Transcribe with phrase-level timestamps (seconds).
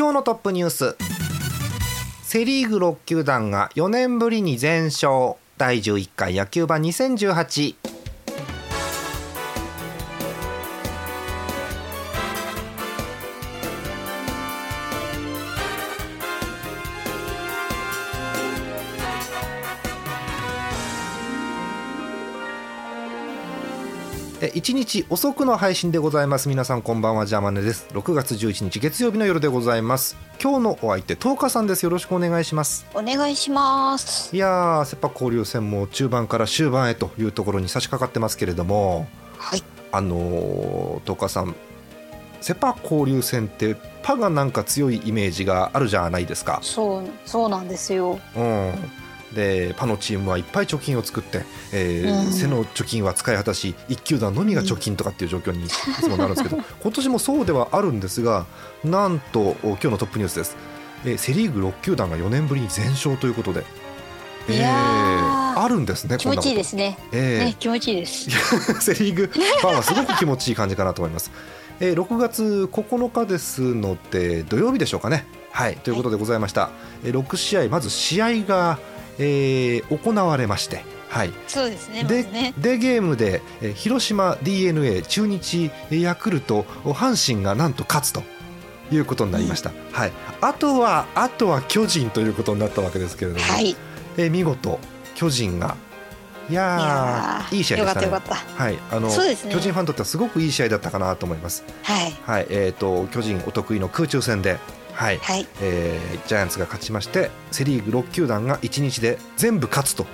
[0.00, 0.96] 今日のトップニュース。
[2.22, 5.34] セ・リーグ6球団が4年ぶりに全勝。
[5.58, 6.80] 第11回野球盤
[24.60, 26.48] 20181日遅くの配信でございます。
[26.48, 27.88] 皆さんこんばんはジャーマネです。
[27.92, 30.18] 6月11日月曜日の夜でございます。
[30.42, 31.82] 今日のお相手10日さんです。
[31.84, 32.86] よろしくお願いします。
[32.94, 34.34] お願いします。
[34.36, 39.08] いやーセ・パ交流戦も中盤から終盤へというところに差し掛かってますけれども
[39.38, 39.62] はい。
[39.92, 41.56] あのー、10日さん
[42.42, 46.58] セ・パ交流戦ってパがなんか強いイメージがあるじゃないですか。
[46.62, 48.20] そうそうなんですよ。
[48.36, 48.74] うん
[49.32, 52.32] でパのチームはいっぱい貯金を作って、えーうん。
[52.32, 58.46] 背の貯金は使い果たし1球団のみが貯金とかっていう状況に いつもなるんですけど今年もそうではあるんですが
[58.84, 60.56] なんと今日のトップニュースです、
[61.04, 63.64] えーセ・リーグ6球団が4年ぶりに全勝ということで、
[64.48, 65.62] いやー。
[65.62, 66.98] あるんですね気持ちいいですね。
[67.12, 67.44] えー。
[67.46, 68.30] ね気持ちいいです。
[68.80, 71.30] セ・リーグファンはすごく気持ちいい感じかなと思います。
[71.80, 75.26] えー6月9日ですので土曜日でしょうかね。
[75.50, 76.70] はいということでございました。
[77.04, 78.78] えー6試合まず試合が、
[79.20, 81.32] えー行われまして、はい。
[81.46, 82.54] そうですねまでずね。
[82.58, 88.22] でゲームで、えー広島 d n a 中日えーヤクルト阪神がなんと勝つと。
[88.92, 93.70] いうことになりました、はい、あとはあとは巨人ということになったわけですけれども、はい。
[93.70, 93.76] い
[94.16, 94.80] えー見事
[95.14, 95.76] 巨人が
[96.50, 98.06] いやいい試合でしたね。
[98.06, 99.14] よかったはい、あの、ね。
[99.52, 101.62] 巨人ファンにとってはすごくいい試合だったかなと思います。
[101.84, 102.12] たはい。
[102.24, 104.58] はい、えっ、と巨人お得意の空中戦で、
[105.00, 105.46] はい、はい。
[105.62, 110.04] えージャイアンツが勝ちまして、セリーグ6球団が1日で全部勝つと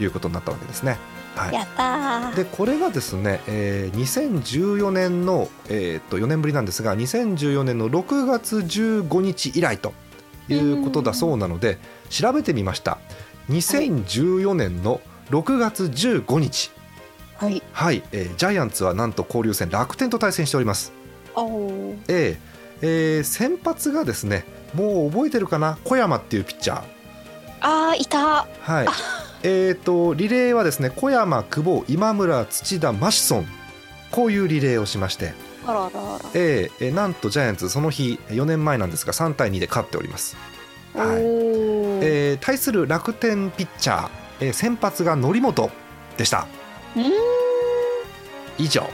[0.00, 0.96] いうことになったわけですね。
[1.36, 1.54] はい。
[1.54, 2.34] やったー。
[2.34, 9.92] でこれがですね、えー2014年の、えー、と4年ぶりなんですが2014年の6月15日以来と
[10.48, 11.76] いうことだそうなので
[12.08, 12.96] 調べてみました。
[13.50, 16.70] 2014年の6月15日。
[17.36, 17.62] はい。
[17.72, 20.94] はい、えージャイアンツはなんと交流戦楽天と対戦しております。
[21.34, 21.98] おー。
[22.08, 22.49] えー
[22.82, 25.78] えー先発がですねもう覚えてるかな？
[25.84, 26.82] 小山っていうピッチャー。
[27.60, 28.46] あーいた。
[28.60, 28.86] はい。
[29.42, 33.46] えーとリレーはですね小山久保今村土田マシソン。
[34.10, 36.30] こういうリレーをしまして、あらあらあら。
[36.34, 40.36] えーえーなんとジャイアンツその日4年前なんですが3対2で勝っております。
[40.94, 41.06] はい。
[41.22, 44.08] えー対する楽天ピッチャー、
[44.40, 45.70] えー先発が則本
[46.16, 46.46] でした。
[48.58, 48.88] 以上、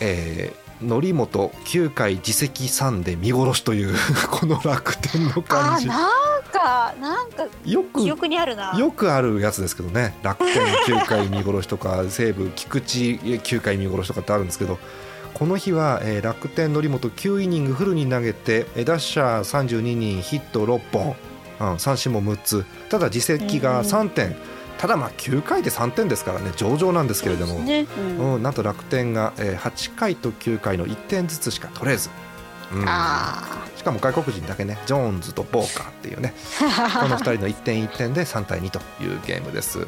[0.00, 3.94] えー、則本9回自責3で見殺しという
[4.30, 5.86] この楽天のあ感じ。
[5.86, 6.10] ーなん
[6.52, 8.74] かなんかよく記憶にあるな。
[8.78, 10.14] よくあるやつですけどね。
[10.22, 14.78] 楽天9回見殺しとか 西武菊池9回見殺しとかってあるんですけど
[15.34, 21.16] この日は、えー楽天則本9イニングフルに投げてえーダッシャー32人ヒット6本、
[21.60, 22.64] うん、三振も6つ。
[22.88, 24.36] ただ自責が3点、
[24.78, 27.86] ただまあ9回で3点ですからね上々なんですけれども、ね。
[27.98, 28.34] うん。
[28.34, 32.10] うん、なんと楽天が、えー8回と9回の1点ずつしか取れず、
[32.72, 32.84] うん。
[32.86, 33.42] あ
[33.76, 36.34] しかも外国人だけねジョーンズとボーカーっていうね。
[36.78, 39.86] あ この2人の1点1点で3対2というゲームです、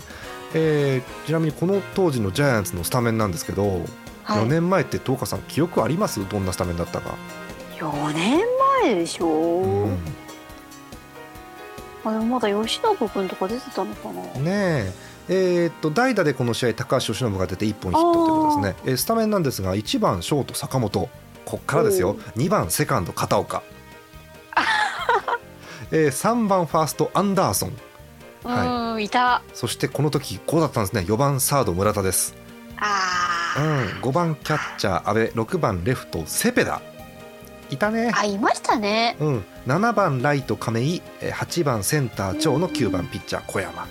[0.54, 3.82] えーちなみにこの当時のジャイアンツのスタメンなんですけど、
[4.25, 4.38] はい。
[4.43, 6.27] 4年前って東花さん記憶あります？
[6.28, 7.15] どんなスタメンだったか、
[7.78, 8.41] 4年
[8.82, 9.98] 前でしょ、うん
[12.04, 14.92] あでもまだ吉信君とか出てたのかな、ねえ。
[15.31, 21.09] えーっと代打でこの試合高橋由伸が出て1本ヒットということですね、えースタメンなんですが1番ショート坂本。
[21.44, 22.10] こっからですよ。
[22.10, 23.62] おう2番セカンド片岡、
[25.91, 27.72] えー3番ファーストアンダーソン。
[28.45, 29.42] うはーんいた。
[29.54, 31.00] そしてこの時こうだったんですね。
[31.03, 32.41] 4番サード村田です、う
[32.80, 35.33] あー、ん、5番キャッチャー阿部。
[35.34, 36.80] 6番レフトセペダ
[37.70, 38.10] いたね。
[38.15, 39.16] あいましたね。
[39.20, 43.86] うん、7番ライト亀井えー8番センター長の9番ピッチャー小山。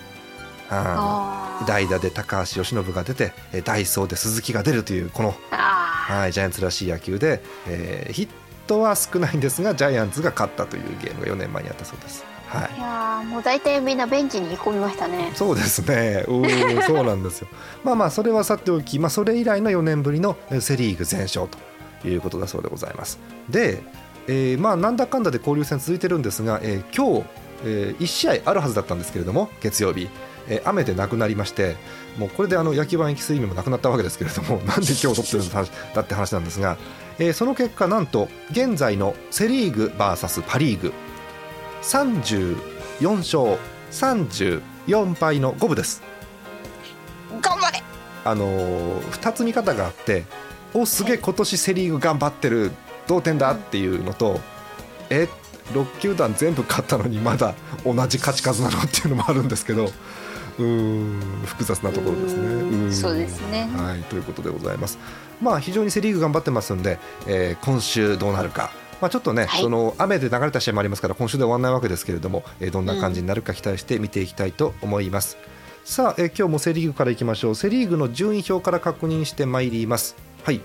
[0.70, 8.28] あ代打で高橋由伸が出てえーダイソーで鈴木が出るというこの、あはい、ジャイアンツらしい野球で、えーヒッ
[8.66, 12.24] トは少ないんですがジャイアンツが勝ったというゲームが4年前にあったそうです。
[12.48, 12.68] はい。
[12.68, 15.32] ーいやーもう大体みんなベンチに込みましたね。
[15.34, 16.24] そうですね。
[16.28, 17.48] うーん そうなんですよ。
[17.82, 21.58] まあまあそれはさておき、まあそれ以来の4年ぶりのえーセリーグ全勝と
[22.04, 23.18] いうことだそうでございます。
[23.48, 23.82] で、
[24.28, 27.26] えーまあなんだかんだで交流戦続いてるんですが、えー今日、
[27.64, 30.08] え1試合あるはずだったんですけれども月曜日、
[30.48, 31.76] えー雨でなくなりまして
[32.18, 35.64] もうこれであの野球盤行きする意味もなくなったわけですけれども なんで今日取ってるんだ
[35.94, 36.76] だって話なんですが、
[37.18, 40.92] えーその結果なんと現在のセ・リーグ VS パ・リーグ
[41.82, 42.56] 34
[43.16, 43.58] 勝
[43.90, 46.02] 34敗の五分です。
[47.40, 47.82] 頑張れ
[48.24, 50.24] あのー、2つ見方があって
[50.74, 52.72] おすげえ今年セ・リーグ頑張ってる
[53.06, 54.40] 同点だっていうのと、
[55.10, 55.28] え
[55.72, 57.54] 6球団全部勝ったのにまだ
[57.84, 59.84] 同じ勝ち数なのっていうのもあるんですけど
[60.58, 62.86] うーん複雑なところですね。
[62.88, 64.98] うそうですねはい、ということでございます。
[65.40, 68.70] まあ非常にセ・リーグ頑張ってますんで、えー今週どうなるか。
[69.00, 75.36] まあ、ちょっとね、はいその雨で流れた試合もありますから今週で終わらないわけですけれども、えーどんな感じになるか期待して見ていきたいと思います。
[75.84, 80.27] さあ、えー今日もセ・リーグからいきましょうセ・リーグの順位表から確認してまいります。
[80.48, 80.62] はい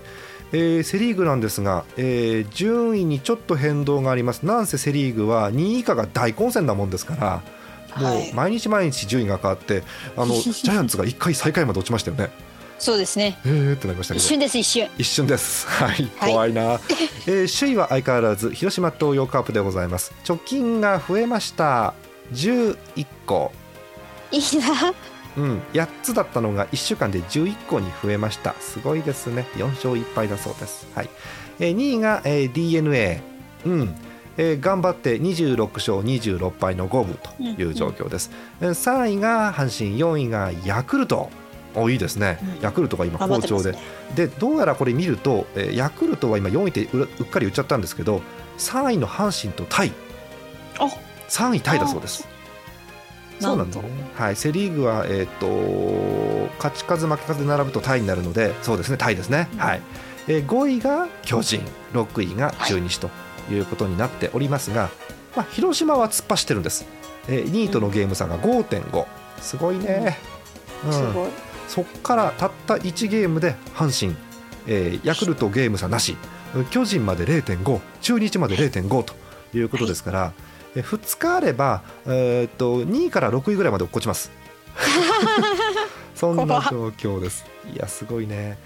[0.52, 7.42] えーセ・リーグなんですが、えー順位にちょっと変動がありますなんせセ・リーグは2位以下が大混戦なもんですから
[8.00, 9.82] もうはい毎日毎日順位が変わって
[10.16, 12.30] あの ジャイアンツが1回最下位まで落ちましたよね。
[12.78, 15.66] そうですねえーってなりましたけど一瞬です一瞬一瞬です。
[15.68, 16.62] はい、はい怖いな。
[17.28, 20.14] えー首位は相変わらず広島東洋カープでございます。
[20.24, 21.92] 貯金が増えました。
[22.32, 22.76] 11
[23.26, 23.52] 個。
[24.30, 24.94] いいな
[25.36, 28.54] うん、8つだったのが1週間で11個に増えました。
[28.60, 29.46] すごいですね。
[29.56, 30.86] 4勝1敗だそうです。
[30.94, 31.10] はい。
[31.58, 33.20] えー2位が、えー DNA。
[33.66, 33.94] うん。
[34.36, 38.30] えー頑張って26勝26敗の五分という状況です。
[38.60, 41.30] えー3位が阪神、4位がヤクルト。
[41.76, 43.78] おいいですね、うんヤクルトが今好調で、すね
[44.14, 48.22] でどうやらこれ見ると、えーヤクルトは今4位ってうっかり言っちゃったんですけど
[48.58, 49.92] 3位の阪神とタイ
[50.78, 50.86] あ
[51.28, 52.28] 3位タイだそうです
[53.40, 55.26] そうなんだね、はい、セ・リーグは、えー、
[56.46, 58.96] と勝ち数負け数で並ぶとタイになるのでそうですね。
[58.96, 59.58] タイですね、うん。
[59.58, 59.82] はい。
[60.28, 63.10] えー5位が巨人6位が中日と
[63.50, 64.90] いうことになっておりますが、
[65.36, 66.86] まあ、広島は突っ走ってるんです、
[67.28, 69.06] えー2位とのゲーム差が5.5
[69.40, 70.16] すごいね、
[70.84, 70.92] うん。
[70.92, 71.30] すごい。
[71.68, 74.16] そこからたった1ゲームで阪神、
[74.66, 76.16] えーヤクルトゲーム差なし。
[76.70, 79.14] 巨人まで0.5中日まで0.5と
[79.54, 84.30] いうことですから、え2日あれば、えーっと2位から6位ぐらいまで落っこちます。
[86.14, 87.44] そんな状況です。
[87.72, 88.58] いやすごいね。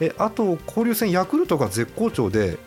[0.00, 2.58] えあと交流戦ヤクルトが絶好調で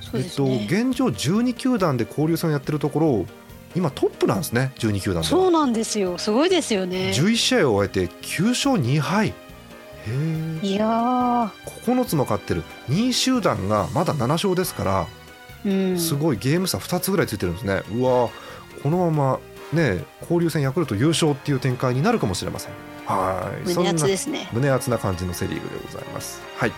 [0.00, 3.26] そうえっと、現状12球団で交流戦をやってるところ
[3.74, 6.18] 今トップなんですね12球団そうなんですよ。
[6.18, 7.12] すごいですよね。
[7.14, 9.32] 11試合を終えて9勝2敗へ
[10.08, 11.50] えいやー。
[11.86, 12.62] 9つも勝ってる。
[12.90, 15.21] 2位集団がまだ7勝ですから、うん
[15.98, 17.82] すごいゲーム差2つぐらいついてるんですね。
[17.92, 18.28] うわ
[18.82, 19.40] このまま
[19.72, 22.72] ね交流戦ヤクルト優勝っていう展開になるかもしれません。
[23.06, 23.68] はい。
[23.68, 26.40] 胸熱そんなですね胸熱な感じのセ・リーグでございます。
[26.56, 26.72] はい。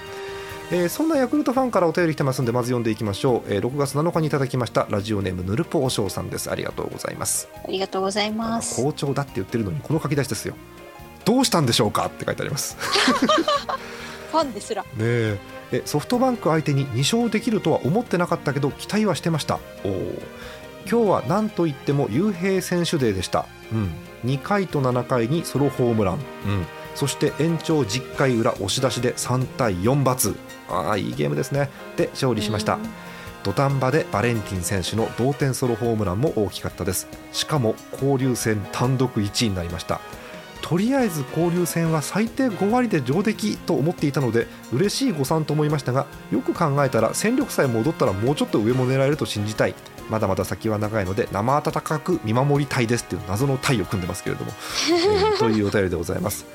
[0.71, 6.51] えーそんなヤクルトファンからお便り来てますんでまず読んでいきましょう、えー6月7日にいただきましたラジオネームヌルポおしょうさんです。
[6.51, 7.49] ありがとうございます。
[7.65, 8.83] ありがとうございます。
[8.83, 10.55] 好調だって言ってるのにこの書き出しですよ。
[11.25, 12.77] どうしたんでしょうかって書いてあります。
[14.31, 14.83] ファンですら。
[14.83, 15.54] ねええ
[15.85, 19.59] ソフトバンク相手に2勝できるとは思ってなかったけど期待はしてました。
[19.85, 20.23] おー。
[20.91, 26.21] 今日は何といっても雄平選手デーでした、うん、2回と7回にソロホームラン、うん、
[26.95, 30.37] そして延長10回裏押し出しで3対4罰
[30.69, 31.71] ああいいゲームですね。
[31.97, 32.79] で勝利しました、
[33.43, 37.09] 土壇場でバレンティン選手の同点ソロホームランも大きかったです。
[37.33, 40.01] しかも交流戦単独1位になりました
[40.65, 49.75] とりあえず交流戦は最低5割で上出来と思っていたので嬉しい誤算と思いましたがよく考えたら戦力さえ戻ったらもうちょっと上も狙えると信じたい。
[50.09, 54.53] まだまだ先は長いので生温かく見守りたいですっていう謎のタイを組んでますけれども、
[54.93, 56.47] えーというお便りでございます。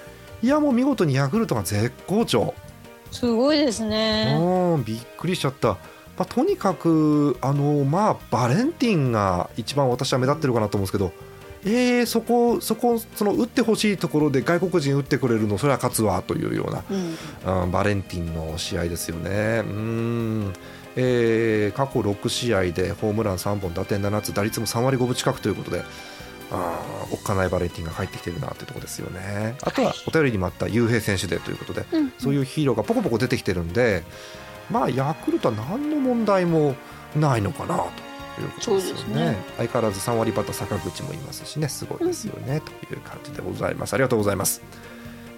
[0.42, 2.56] いやもう見事にヤクルトが絶好調。
[3.12, 4.38] すごいですね。
[4.40, 5.78] うんびっくりしちゃった、ま
[6.20, 11.12] あ、とにかくあの、まあ、バレンティンが一番私は目立ってるかなと思うんですけど、
[11.66, 19.64] えー、そこそこその打ってほしいところで外国人打ってくれるのそれは勝つわというような、うんうん、バレンティンの試合ですよね。
[19.66, 20.54] うん
[20.96, 25.84] えー過去6試合でホームラン3本打点7つ打率も3割5分近くということで
[26.52, 29.56] あーおっかないバレンティンが入ってきてるなというところですよね。
[29.62, 34.04] あとはお便りにもあった雄平選手でということでうんそういうヒーローがポコポコ出てきてるんで、
[34.72, 36.76] まあ、ヤクルトは何の問題も
[37.16, 38.09] ないのかなと
[38.42, 39.26] いうことですよそうですね。
[39.32, 41.68] ね相変わらず3割バッター坂口もいますしね。
[41.70, 43.94] すごいですよね、という感じでございます。
[43.94, 44.62] ありがとうございます。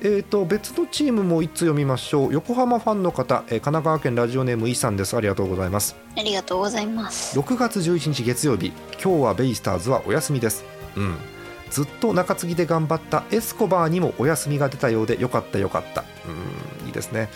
[0.04, 2.34] えー、と別のチームも一つ読みましょう。
[2.34, 5.16] 横浜ファンの方、えー神奈川県ラジオネームイさんです。
[5.16, 5.96] ありがとうございます。
[6.18, 7.40] ありがとうございます。
[7.40, 8.74] 6月11日月曜日。
[9.04, 10.66] 今日はベイスターズはお休みです。
[10.96, 11.18] うん。
[11.70, 13.24] ずっと中継ぎで頑張った。
[13.32, 16.04] エスコバーにもお休みが出たようでよかったよかった。
[16.82, 16.88] うん。
[16.88, 17.30] いいですね。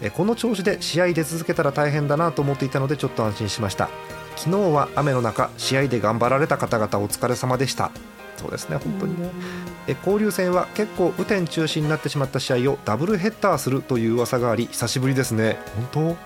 [0.00, 3.88] えこの調子で試合で続けたら大変だなと思っていたのでちょっと安心しました
[4.36, 7.90] 昨日は雨の中試合で頑張られた方々お疲れ様でした。
[8.36, 9.20] そうですね本当に。
[9.20, 9.30] ね、
[9.88, 15.58] え交流戦は結構雨天中止になってしまった試合をダブルヘッダーするという噂があり久しぶりですね。
[15.74, 16.12] 本当、え。
[16.12, 16.16] ー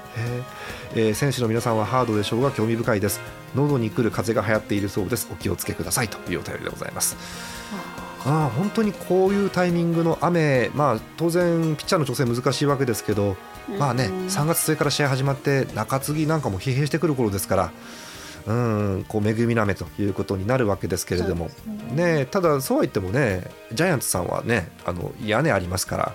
[0.96, 3.20] えー選手の皆さんはハードでしょうが興味深いです。
[3.54, 5.28] 喉に来る風が流行っているそうです。
[5.30, 7.16] お気をつけくださいというお便りでございます。
[8.24, 13.36] ああ本当にこういうタイミングの雨、まあ、当然、ピッチャーの調整難しいわけですけど、
[13.78, 17.72] まあね、3月末から試合始まって中継ぎなんかも疲弊してくる頃ですから、
[18.46, 21.50] うん、こう恵みの雨ということになるわけですけれども、
[21.94, 26.14] ね、ただ、そうは言ってもね、ジャイアンツさんはね、あの屋根ありますから。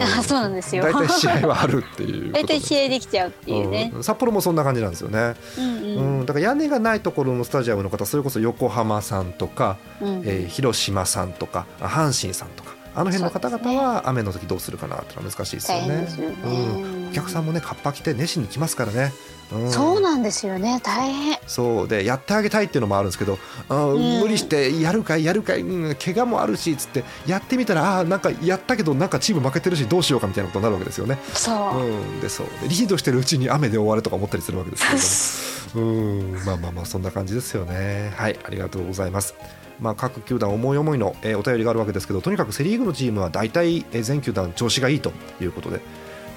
[0.00, 0.84] あそうなんですよ。
[0.84, 3.90] 大体試合はあるっていう 大体試合できちゃうっていうね。
[3.94, 4.04] うん。
[4.04, 6.20] 札幌もそんな感じなんですよね、うんううん。
[6.22, 10.22] ん、だから屋根がないところのスタジアムの方それこそ横浜さんとか、うん。
[10.24, 16.08] えー広島さんとか阪神さんとかあの辺の方々は雨の時どうするかなってのは難しいですよね。
[16.44, 19.12] うん、お客さんもねカッパ着て熱心に来ますからね、
[19.52, 20.80] うん、そうなんですよね。
[20.82, 21.38] 大変。
[21.46, 21.88] そう。
[21.88, 23.38] でやってあげたいっていうのもあるんですけど、
[23.68, 24.22] あーうん。
[24.22, 31.20] 無理してやるかいやるかい、うん、怪我もあるしつってやってみたらあーなんかやったけどなんかチーム負けてるしどうしようかみたいなことになるわけですよね。
[31.34, 31.80] そう。
[31.80, 32.46] うん、でそう。
[32.62, 36.32] でリードしてるうちに雨で終わるとか思ったりするわけですけどもうん。
[36.44, 38.12] まあまあまあそんな感じですよね。
[38.16, 38.36] はい。
[38.42, 39.36] ありがとうございます
[39.80, 45.80] まあ各球団思い思いの、えーお便りがあるわけですけどとにかくセ・リーグのチームは大体、えー全球団調子がいいということで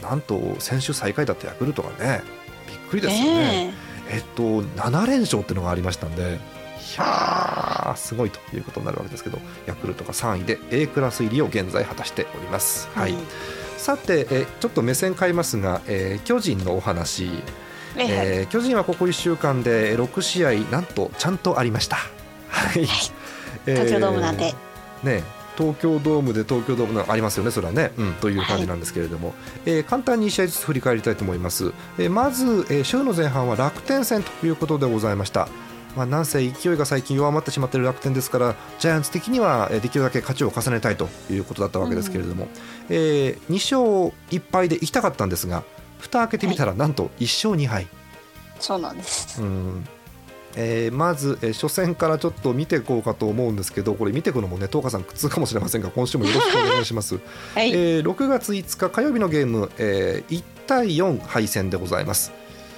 [0.02, 2.22] なんと先週最下位だったヤクルトがね
[2.68, 3.38] びっくりですよね。
[3.68, 3.74] ね
[4.10, 4.18] え。
[4.20, 12.90] っと7連勝っていうのがありましたんでいやーすごいということになるわけですけどヤクルトが3位で A クラス入りを現在果たしております。
[12.96, 13.00] え。
[13.00, 13.16] はい、
[13.78, 17.26] さて、えちょっと目線変えますが、えー巨人のお話、
[17.96, 18.08] ええ。
[18.42, 21.98] えー巨人はここ1週間で6試合なんとちゃんとありました。
[22.50, 22.88] はい、え
[23.66, 24.54] 東京ドームなんで。
[25.04, 25.24] ね
[25.58, 31.74] 東京ドームで東京ドームのありますよね、それはね、うん、という感じなんですけれども、えー簡単に1試合ずつ振り返りたいと思います。
[32.00, 35.48] えーまず、えー週の前半は楽天戦ということでございました。
[35.96, 42.48] まあ、なんせ勢いが最近弱まってしまっている楽天ですからジャイアンツ的にはえーできるだけ勝ちを重ねたいということだったわけですけれども、
[42.90, 45.64] えー2勝1敗で行きたかったんですが
[46.00, 47.88] 蓋開けてみたらなんと1勝2敗、
[48.60, 49.42] そうなんです。
[49.42, 49.86] うん
[50.56, 57.16] えーまず、えー初戦からちょっと見ていこうかと思うんですけどこれ見ていくのもね東花さん苦痛かもしれませんが今週もよろしくお願いします。
[57.56, 57.72] はい。
[57.72, 62.32] えー6月5日火曜日のゲーム、えー1対4敗戦でございます、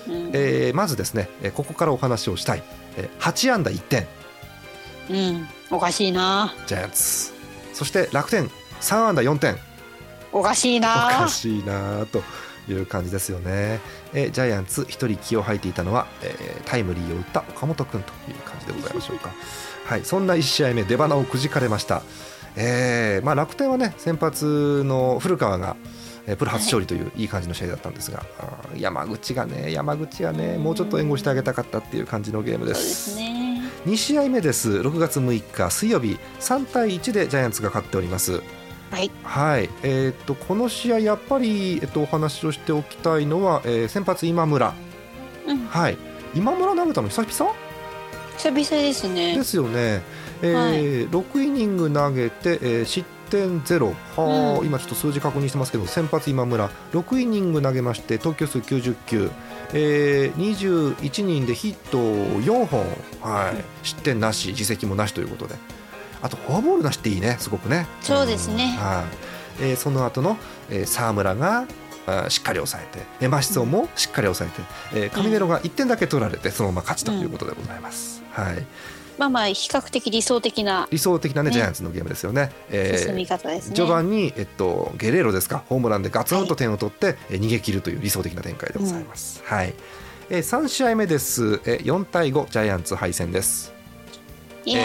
[0.08, 2.64] うんえーまずですね、えーここからお話をしたい、
[2.98, 4.08] えー8安打1点
[5.10, 5.48] うん。
[5.70, 6.54] おかしいな。
[6.66, 7.34] ジャイアンツ
[7.74, 8.50] そして楽天
[8.82, 9.58] 3安打4点
[10.32, 10.88] おかしいおな
[11.24, 11.28] か。
[11.28, 12.24] しいなと
[12.70, 13.80] いう感じですよね、
[14.14, 19.32] えージャイアンツ1人気を吐いていたのは、えータイムリーを打った岡本君という感じでございましょうか。
[19.86, 22.04] はいそんな1試合目出花をくじかれました、
[22.56, 25.76] えーまあ、楽天はね先発の古川が
[26.26, 27.26] えープロ初勝利というい。
[27.26, 33.62] い感じの試合だったんですが、あー山口がね山口はねもうちょっと援護してあげたかったっていう感じのゲームでそうですすね。
[33.86, 34.72] 2試合目です。
[34.72, 38.42] 6月6日水曜日3対1でジャイアンツが勝っております
[38.94, 39.12] はい。
[39.24, 44.72] はい、えーっとこの試合やっぱり、えっと、お話をしておきたいのは、えー先発今村、
[45.48, 45.66] うん。
[45.66, 45.98] はい、
[46.36, 47.56] 今村投げたの久々？
[48.38, 49.36] 久々ですね。
[49.36, 49.44] で。
[49.44, 50.04] すよね、
[50.44, 53.96] えー6イニング投げて、えー失点ゼロ。
[54.16, 54.68] はあ、うん。
[54.68, 56.70] 今ちょっと数字確認してますけど先発今村。
[56.92, 59.32] 6イニング投げまして投球数90球、
[59.74, 62.82] えー21人でヒット4本、
[63.22, 63.56] はい。
[63.56, 65.56] うん失点なし自責もなしということで
[66.24, 67.36] あとフォアボールなしっていいね。
[67.40, 67.86] すごくね。
[68.02, 68.74] そうですね。
[68.74, 68.78] ん。
[68.78, 69.06] は
[69.60, 69.64] い。
[69.66, 70.38] えーその後の、
[70.70, 71.68] えー沢村が
[72.08, 74.50] あーしっかり抑えてえーマシソンもしっかり抑
[74.94, 78.66] えて、えーカミネロが1点だけ取られてそのまま勝ちということでございます、はい、
[79.18, 81.54] まあまあ比較的理想的な理想的な、ねね。
[81.54, 82.52] ジャイアンツのゲームですよね。
[82.70, 83.76] えー進み方ですね。
[83.76, 85.64] 序盤に、えっと、ゲレーロですか。
[85.70, 89.42] ホームランでガツンと点を取って、えー逃げ切るという理想的な展開でございます。
[89.46, 89.74] はい。
[90.30, 93.73] えー、3試合目です、えー、4対5ジャイアンツ敗戦です
[94.66, 94.82] いや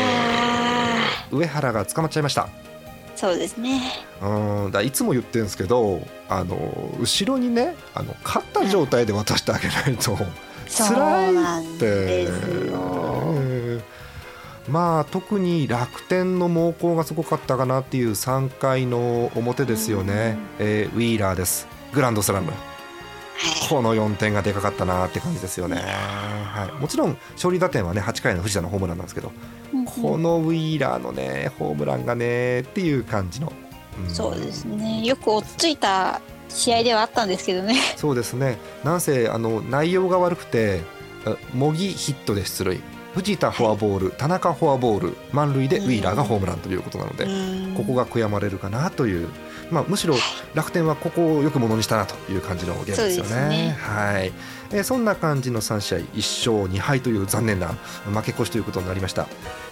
[1.31, 2.43] 上原が捕まっちゃいました。
[2.43, 2.49] ー、
[3.17, 3.81] そうですね。
[4.23, 6.57] うんだいつも言ってるんですけどあの
[7.01, 10.17] 後ろにねあの勝った状態で渡してあげないと
[10.67, 12.29] そう辛いって。
[14.69, 21.67] まあ特に楽天の猛攻がすごかったかなっていう3回の表ですよね、えーウィーラーです。
[21.95, 22.49] グランドスラム。
[22.49, 22.78] はい。
[23.68, 29.33] この4点がでかかったなって感じですよね、はい、もちろん勝利打点はね8回の藤田のホームランなんですけど
[30.02, 33.52] このウィーラーのねホームランがねっていう感じの、
[34.07, 34.11] ん。
[34.11, 35.02] そうですね。
[35.04, 37.75] よく追っついた試合ではあったんですけどね。
[37.97, 38.59] そうですね。
[38.85, 40.80] なんせあの内容が悪くて
[41.25, 42.80] あ模擬ヒットで出塁。
[43.14, 47.26] 藤田フォアボール、田中フォアボール満塁でウィーラーがホームランということなので、
[47.76, 49.28] ここが悔やまれるかなという、
[49.71, 50.15] まあ、むしろ
[50.55, 53.49] 楽天はここをよくものにしたなという感じのゲームですよね。
[53.49, 53.77] ね。
[53.81, 54.33] はい。
[54.71, 57.69] えーそんな感じの3試合1勝2敗という残念な
[58.13, 59.27] 負け越しということになりました、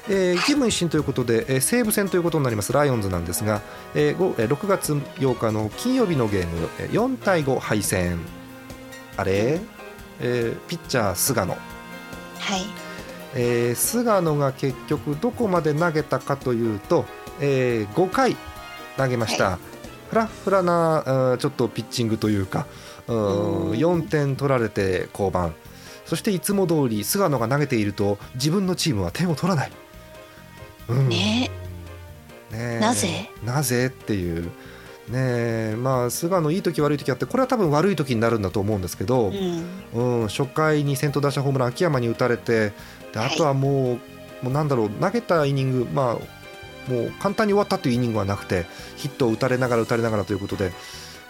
[0.09, 3.61] えー、気分一新ということで、えー西武戦ということになりますライオンズなんですが、
[3.95, 8.19] えーごえー6月8日の金曜日のゲームえー4対5敗戦。
[9.19, 9.61] あれ、
[10.21, 11.53] えーピッチャー菅野。
[11.53, 11.57] は
[12.57, 12.63] い。
[13.35, 17.05] えー菅野が結局どこまで投げたかというと、
[17.41, 18.35] えー5回
[18.97, 19.59] 投げました、
[20.09, 22.67] フラフラなちょっとピッチングというか
[23.09, 23.79] うんうん。
[23.79, 25.51] 4点取られて降板。
[26.05, 29.73] そしていつも通り菅野が投げていると自分のチームは点を取らない、
[30.89, 31.09] うん。
[31.09, 31.51] ね。
[32.53, 32.79] ねえ。
[32.81, 33.29] なぜ？
[33.45, 34.45] なぜっていう。
[34.45, 34.51] ね
[35.15, 35.77] え。
[35.77, 39.33] まあ菅野いい時悪い時あってこれは多分悪い時になるんだと思うんですけど、
[39.95, 40.23] うん。
[40.23, 42.73] うん、初回に先頭打者ホームラン秋山に打たれて
[43.13, 43.95] であとはも
[44.43, 46.19] う,、もうなんだろう投げたイニング、まあ、
[46.89, 48.67] もう簡単に終わったというイニングはなくて
[48.97, 50.73] ヒットを打たれながら打たれながらということで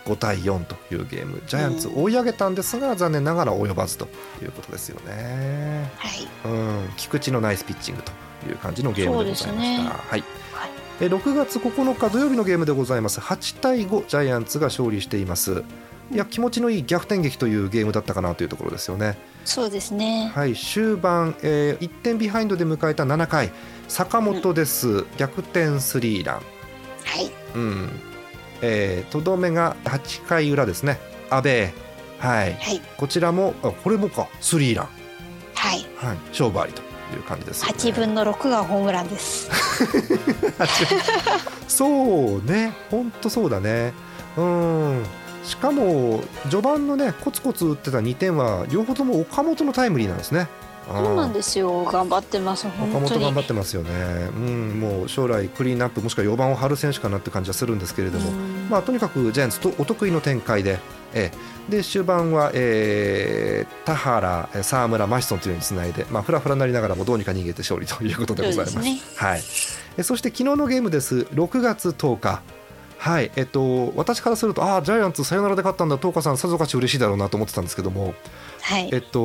[0.07, 1.43] 5対4というゲーム。
[1.47, 2.03] ジャイアンツうん。
[2.05, 4.09] 追い上げたんですが残念ながら及ばずと
[4.41, 5.91] いうことですよね。
[5.97, 6.29] はい。
[6.45, 8.13] うん、菊池のナイスピッチングと
[8.49, 9.91] いう感じのゲームでございました。
[9.91, 10.21] はい。
[10.53, 10.71] はい。
[11.01, 13.21] え6月9日土曜日のゲームでございます。
[13.21, 15.65] 8対5ジャイアンツが勝利しています。
[16.13, 19.19] いや気持ちのいい逆転劇というゲームだったかなというところですよね。
[19.45, 20.31] そうですね。
[20.33, 20.55] はい。
[20.55, 23.51] 終盤、え1点ビハインドで迎えた7回
[23.89, 26.37] 坂本です、逆転スリーラン。
[26.37, 26.43] は
[27.21, 27.31] い。
[27.55, 27.91] うん。
[28.63, 30.99] えーとどめが8回裏ですね。
[31.31, 31.49] 阿部。
[32.19, 32.55] はい。
[32.55, 32.81] はい。
[32.97, 34.29] こちらもあこれもか。
[34.41, 34.89] スリーラン。
[35.55, 35.87] はい。
[35.97, 36.17] はい。
[36.29, 36.83] 勝負ありと
[37.15, 37.75] いう感じですよね。
[37.79, 39.51] 8分の6がホームランです。
[41.69, 43.93] そうね、本当そうだね。
[44.37, 45.05] うん。
[45.45, 50.49] しかも序盤のねコツコツ打ってた2点は両方とも岡本のタイムリーなんですね。
[50.87, 53.91] そうなんですよ頑張ってます岡本当に本頑張ってますよね。
[54.37, 60.79] うん、もう将来クリーンアップもしくは4番を張る選手かなって感じはするんですけれども、うんまあとにかくジャイアンツとお得意の展開で、
[61.15, 68.73] ええで終盤は、えー田原、えー沢村、マシソンというようにつないで、まあフラフラになりながらもどうにか逃げて勝利ということでございます。
[68.73, 69.41] すねはい。
[69.97, 71.27] えそして昨日のゲームです。
[71.33, 72.43] 6月10日。
[72.99, 78.15] はい、えっと、私からすると、ああ、ジャイアンツさよならで勝ったんだ、東花さん、さぞかし嬉しいだろうなと思ってたんですけども、
[78.67, 78.91] はい。
[78.93, 79.21] えっと、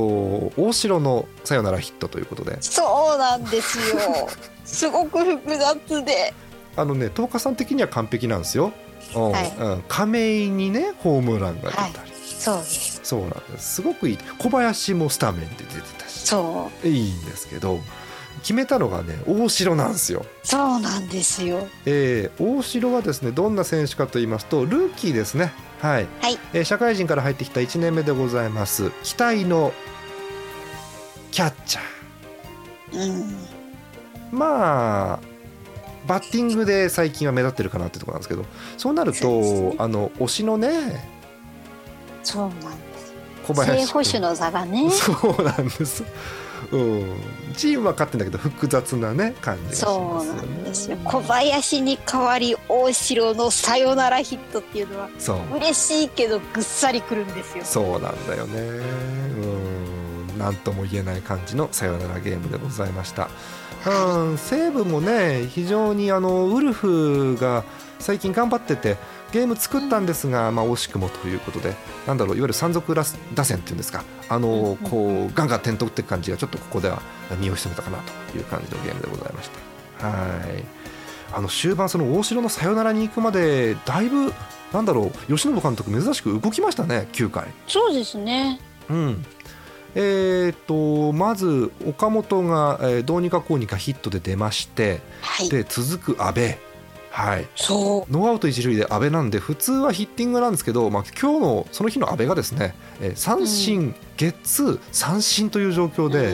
[0.55, 4.29] 大城のさよならヒットということで、そうなんですよ。
[4.63, 6.31] すごく複雑で。
[6.75, 8.71] あのね、東花さん的には完璧なんですよ。
[9.15, 9.51] うんはい。
[9.57, 12.99] うん、亀井にね、ホームランが出たり、そうです。
[13.03, 13.75] そうなんです。
[13.75, 14.17] すごくいい。
[14.37, 17.79] 小林もスタメンで出てたし、そいいんですけど、
[18.41, 20.25] 決めたのがね、大城なんですよ。
[20.43, 21.67] うそうなんですよ。
[21.85, 26.07] えー大城はですねどんな選手かと言いますとルーキーですね、はい。
[26.21, 26.39] はい。
[26.53, 28.91] えー社会人から入ってきた1年目でございます。
[29.03, 29.73] 期待の
[31.31, 31.81] キャッチャ
[32.93, 32.99] うん。
[32.99, 33.35] ー
[34.31, 35.19] まあ
[36.07, 38.45] バッティングで最近は目立ってるかなってところなんですけど。
[38.77, 39.75] そうなると、ね。
[39.77, 41.05] あの推しのね
[42.23, 42.65] そうなんで
[42.97, 43.13] す。
[43.47, 44.89] 小林正捕手の座がね。
[44.89, 46.03] そうなんです、
[46.71, 47.05] うん、
[47.55, 50.39] チームは勝ってんだけど複雑なね感じがしそますよね。
[50.39, 50.97] うなんですよ。
[51.03, 55.57] 小林に代わり大城のサヨナラヒットっていうのはそう。
[55.57, 57.65] 嬉しいけどぐっさりくるんですよ。
[57.65, 58.59] そうなんだよね。
[58.59, 59.91] うん。
[60.41, 63.29] なんとも言えない感じのさよならゲームでございました、
[63.85, 67.63] うん、西武もね非常にあのウルフが
[67.99, 68.97] 最近頑張ってて
[69.31, 71.73] ゲーム作ったんですが、まあ、惜しくもということで
[72.07, 77.01] なんだろういわゆる山賊ラス打線っていうんですかあのうんこうガンガン点取っていく感じがちょっとここでは
[77.39, 77.99] 身を潜めたかな
[78.31, 79.49] という感じのゲームでございまし
[79.99, 80.63] たはい。
[81.33, 84.33] あの終盤その大城のサヨナラに行くまでだいぶ
[84.73, 87.47] なんだろう吉信監督珍しく動きましたね9回。
[87.67, 88.59] そうですね。
[88.89, 89.25] うん。
[89.93, 95.49] えー、とまず岡本が、えーどうにかこうにかヒットで出ましてはい。
[95.49, 96.55] で続く阿部、
[97.11, 106.31] はい、そノーアウト一塁で阿部なんで普通はヒッティングなんですけど、まあ、今日のその日の阿部がですね、えー三振、ゲッツー三振という状況うで、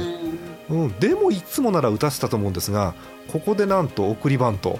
[0.69, 0.83] うん。
[0.83, 2.93] うん、でもいつもなら打たせたと思うんですが
[3.31, 4.79] ここでなんと送りバント、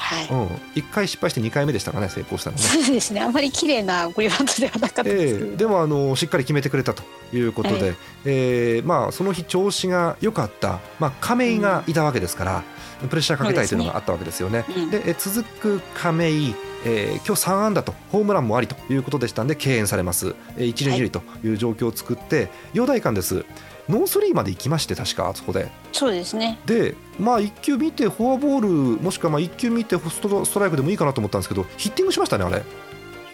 [0.00, 0.28] はい。
[0.28, 2.62] うん、1回失敗して2回目でしたかね成功したのね。
[2.62, 3.20] そうですね。
[3.20, 5.56] あまり綺麗な送りバントではなかったですけど、ええ。
[5.56, 7.02] でもあのしっかり決めてくれたと
[7.34, 12.64] いうことで、はいえーまあ、その日調子が良かった、まあ、亀井がいたわけですから、
[13.08, 14.64] プレッシャーかけたいというのがあったわけですよね。
[14.68, 14.90] ですね。
[14.90, 21.48] でえ続く亀井、えー今日3安打とホームランもありということでしたんで敬遠されます、えー一塁二塁とい。
[21.48, 23.44] う状況を作って、陽岱鋼です。
[23.88, 25.68] ノースリーまで行きまして確かあそこで。
[25.92, 26.58] そうですね。
[26.66, 32.62] でまあ1球見てフォアボールもしくはまあ1球見てストストライクでもいいかなと思ったんですけどヒッティングしましたねあれ。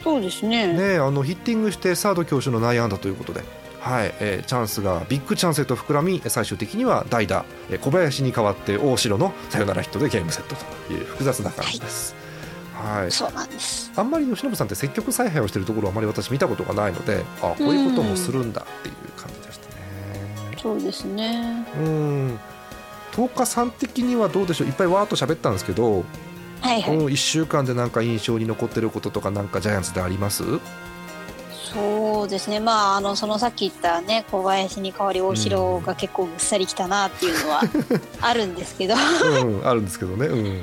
[0.03, 0.73] そうですね。
[0.73, 3.43] ね、あのヒッティングしてサード強襲の内野安打ということで、
[3.87, 10.57] はいえーチャンスがビッグチャンスへと膨らみ最終的には代打えー小林に代わって大城のサヨナラヒットでゲームセット
[10.89, 12.17] という複雑な感じです。
[12.75, 13.13] はい。
[13.13, 13.93] そうなんです。
[13.97, 20.59] あんまり由伸さんって積極采配をしているところはあまり私見たことがないのであこういうこともするんだっていう感じでしたね。
[20.61, 21.65] そうですね。
[21.79, 22.39] うん。
[23.13, 24.67] 10日さん的にはどうでしょう？
[24.67, 26.05] いっぱいわーっと喋ったんですけど、
[26.61, 30.43] はいはい、うん1週間でなんか印象に残ってることとかなんかジャイアンツであります？
[31.73, 32.61] そうですね。
[32.61, 37.63] まああのそのさっき言ったね小林に代わり大城が結構ぐっさりきたなっていうのは
[38.21, 38.95] あるんですけど。
[38.95, 40.27] うんあるんですけどね。
[40.27, 40.63] うん。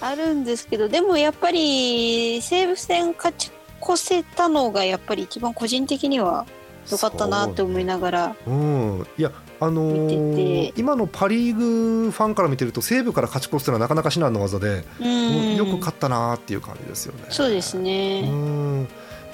[0.00, 3.50] あるんですけどでもやっぱり西武戦勝ち
[3.82, 6.44] 越せたのがやっぱり一番個人的には
[6.90, 10.80] 良かったなって思いながら、うん、いやあのー見てて。
[10.80, 15.56] 今のパ・リーグファンから見てると西武から勝ち越すというのはなかなか至難の技で、うん。
[15.56, 17.24] よく勝ったなーっていう感じですよね。
[17.30, 18.88] そうですうね、ん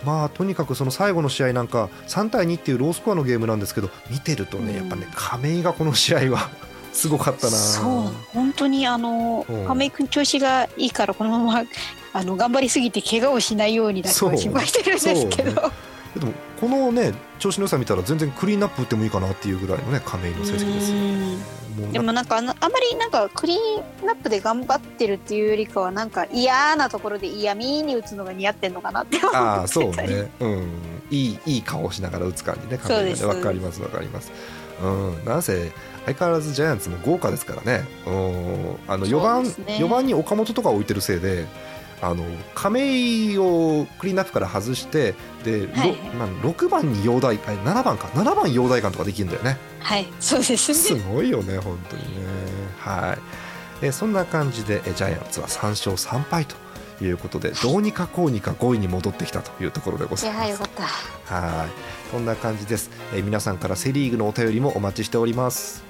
[0.04, 4.76] まあとにかくその最後の試合なんか3対2っていうロースコアのゲームなんですけど見てるとねうん。
[4.76, 6.50] やっぱね亀井がこの試合は
[6.92, 7.56] すごかったな。
[7.56, 7.84] そう
[8.32, 9.66] 本当にあのうん。
[9.66, 11.64] 亀井君調子がいいからこのまま
[12.12, 15.70] あの頑張りすぎて怪我をしないようにだけは心配してるんですけど、
[16.16, 21.60] でもこのね調子の良さ見たら全然クリーンアップ打ってもいいかなっていうぐらいのね亀井の成績です
[21.92, 30.68] でもなんかあのあまりなんかクリーンアップで頑張ってるっていうよりかはなんか嫌なところで嫌味に打つのが似合ってんのかなって思ああそうね、 うん、
[31.10, 33.24] いいいい顔をしながら打つ感じね、そうです。
[33.24, 34.30] わかりますわかります。
[34.82, 35.72] うん、なんせ
[36.06, 37.86] 相変わらずジャイアンツも豪華ですからね。
[38.06, 39.52] うん、あの4番、ね。
[39.78, 41.46] 4番に岡本とか置いてるせいで。
[42.02, 45.92] あの亀井をクリーンアップから外してで、ろはい。
[46.16, 48.08] まあ、6番に陽大館7番か。
[48.08, 49.58] 7番陽大館とかできるんだよね。
[49.80, 50.06] はい。
[50.18, 52.26] そうですすねごいよね本当にね。
[52.78, 53.14] は
[53.82, 53.86] い。
[53.86, 56.54] えそんな感じでえジャイアンツは3勝3敗と
[57.02, 60.48] いうことでどうにかこうにか5位に戻ってきたというところでごいざいます。
[60.48, 60.68] やよかっ
[61.26, 61.34] た。
[61.34, 61.70] はい、
[62.10, 65.89] こんな感じです、えー皆さんからセリーグのお便りもお待ちしております。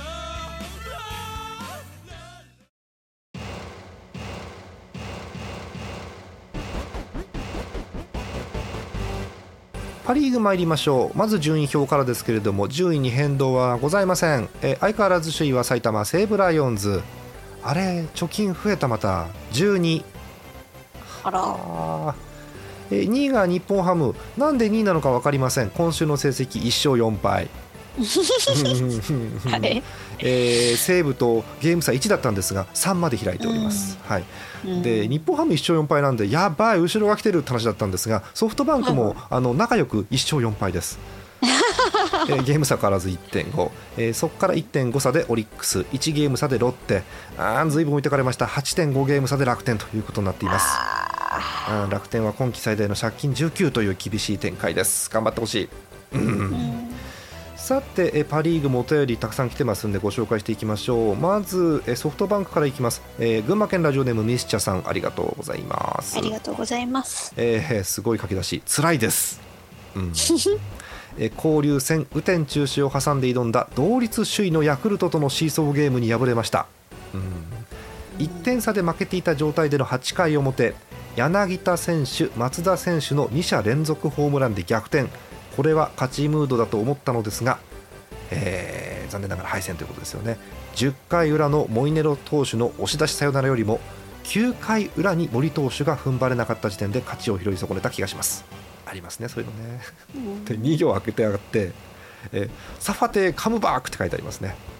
[10.11, 11.17] パ・リーグ参りましょう。
[11.17, 17.01] まず順位表からですけれども順位に変動はございません、えー相変わらず首位は埼玉西武ライオンズ。
[17.63, 19.27] あれ貯金増えたまた。
[19.53, 20.03] 12
[21.23, 22.15] あら。
[22.91, 24.13] えー2位が日本ハム。
[24.35, 25.69] なんで2位なのか分かりません。
[25.69, 27.47] 今週の成績1勝4敗
[29.49, 29.83] はい。
[30.19, 34.23] えー西武とゲーム差1だったんですが3まで開いております、はい、
[34.65, 34.81] うん。
[34.81, 40.99] で日本ハム1勝4敗なんでやばい後ろが来てるって話だったんですがソフトバンクもあの仲良く1勝4敗です。
[42.29, 45.79] えーゲーム差変わらず1.5、えーそこから1.5差でオリックス。
[45.91, 47.03] 1ゲーム差でロッテ。
[47.69, 48.45] ずいぶん置いてかれました。
[48.45, 50.67] 8.5ゲーム差で楽天ということになっています。
[51.89, 55.09] 楽天は今季最大の借金19という厳しい展開です。
[55.09, 55.69] 頑張ってほしい。
[56.13, 56.90] ーうん
[57.71, 61.15] さてえパ・リーグもお便りたくさん来てますんでご紹介していきましょう。
[61.15, 66.17] まずえソフトバンクからいきます、えー群馬県ラジオネームミスチャさんありがとうございます。
[66.17, 67.33] ありがとうございます。
[67.37, 68.61] えーすごい書き出し。
[68.65, 69.39] 辛いです、
[69.95, 70.11] うん。
[71.17, 76.67] えー交流戦雨天中止を挟んで挑んだ同率首位のヤクルトとのシーソーゲームに敗れました、
[77.13, 80.73] うん、1点差で負けていた状態での8回表
[81.15, 85.09] 柳田選手松田選手の2者連続ホームランで逆転
[85.55, 87.59] これは勝ちムードだと思ったのですが、
[88.31, 90.37] えー残念ながら敗戦ということですよね。
[90.75, 93.81] 10回裏のモイネロ投手の押し出しサヨナラよりも
[94.23, 98.45] 9回裏に森投手が踏ん張れなかった時点で勝ちを拾い損ねた気がします。
[98.85, 99.81] ありますねそういうのね。
[100.15, 100.45] うん。
[100.45, 101.71] で2行開けて上がって、
[102.31, 104.70] えーサファテカムバークって書いてありますね、うん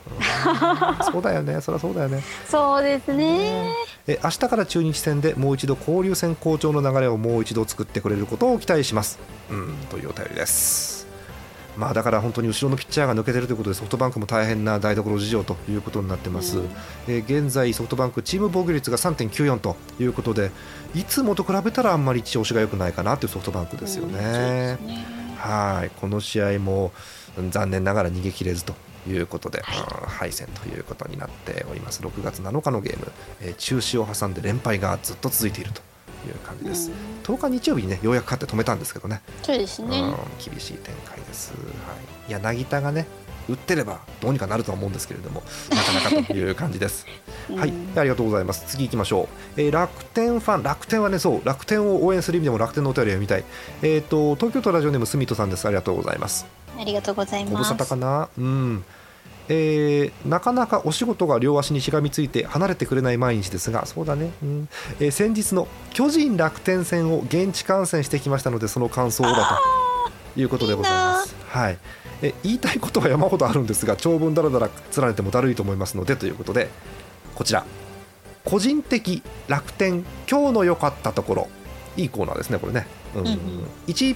[1.11, 1.61] そうだよね。
[1.61, 2.21] そりゃそうだよね。
[2.47, 3.73] そうですね。
[4.07, 9.19] え明日から中日戦でもう一度交流戦好調の流れをもう一度作ってくれることを期待します、
[9.51, 11.01] うん、というお便りです。
[11.77, 16.69] まあだから本当に後ろのピッチャーが抜けてるということでソフトバンクも大変な台所事情ということになってます、うん。
[17.07, 20.51] えー現在ソフトバンクチーム防御率が3.94ということで
[20.93, 25.05] いつもと比べたらあんまり調子が良くないかなというソフトバンクですよね、うんね。
[25.37, 25.91] はい。
[26.01, 26.91] この試合も
[27.37, 28.73] うん残念ながら逃げ切れずと
[29.07, 29.79] いうことで、はい。
[29.79, 32.03] うん敗戦ということになっております。
[32.03, 33.11] 6月7日のゲーム、
[33.41, 35.81] えー中止を挟んで連敗がずっと続いていると
[36.27, 37.35] いう感じです、うん。
[37.35, 39.21] 10日日曜日にねようやく勝って止めたんですけどね。
[39.41, 39.99] そうですね。
[39.99, 41.57] うん、厳しい展開です、は
[42.27, 43.07] い、いや柳田がね
[43.49, 47.05] 打ってればどうにかなるとは思うんですけれどもなかなかという感じです。
[47.55, 47.69] はい。
[47.69, 47.99] うん。
[47.99, 48.65] ありがとうございます。
[48.67, 49.23] 次行きましょ
[49.57, 53.43] う、えー楽天ファン楽天はねそう楽天を応援する意味でも楽天のお便りを読みたい。
[53.81, 55.65] えっ、と東京都ラジオネームスミットさんです。
[55.65, 56.45] ありがとうございます
[56.79, 57.69] ありがとうございご無ます。
[57.69, 58.29] 沙汰かな？
[58.37, 58.83] うん。
[59.49, 64.69] えーなかなかお仕事が両足にしがみついて離れてくれない毎日ですがそうだね、うん。
[64.99, 69.59] えー先日の巨人楽天戦を現地観戦してきましたのでその感想をだ
[70.35, 71.35] ということでございます。
[71.49, 71.77] はい。
[72.21, 76.69] え言いたいことは山ほどあるんですが長文だらだら連ねてもだるいと思いますのでということで
[77.35, 77.65] こちら。
[78.43, 81.47] 個人的楽天今日の良かったところ。
[81.97, 83.21] いいコーナーですねこれね、うん。
[83.21, 83.37] うんうん。
[83.87, 84.15] 1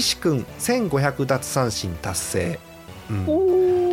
[0.00, 2.58] 岸君1500奪三振達成、
[3.10, 3.12] う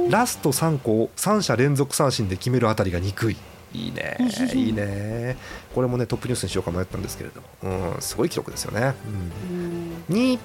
[0.07, 0.09] ん。
[0.09, 3.37] ラスト3個を3者連続三振で決めるあたりが憎い。
[3.73, 4.17] いいね。
[4.53, 5.37] いいね。
[5.75, 8.93] これもねトップニュースにしようか迷ったんですけれども、うん、すごい記録ですよね、
[10.09, 10.13] うん。
[10.13, 10.39] うん、2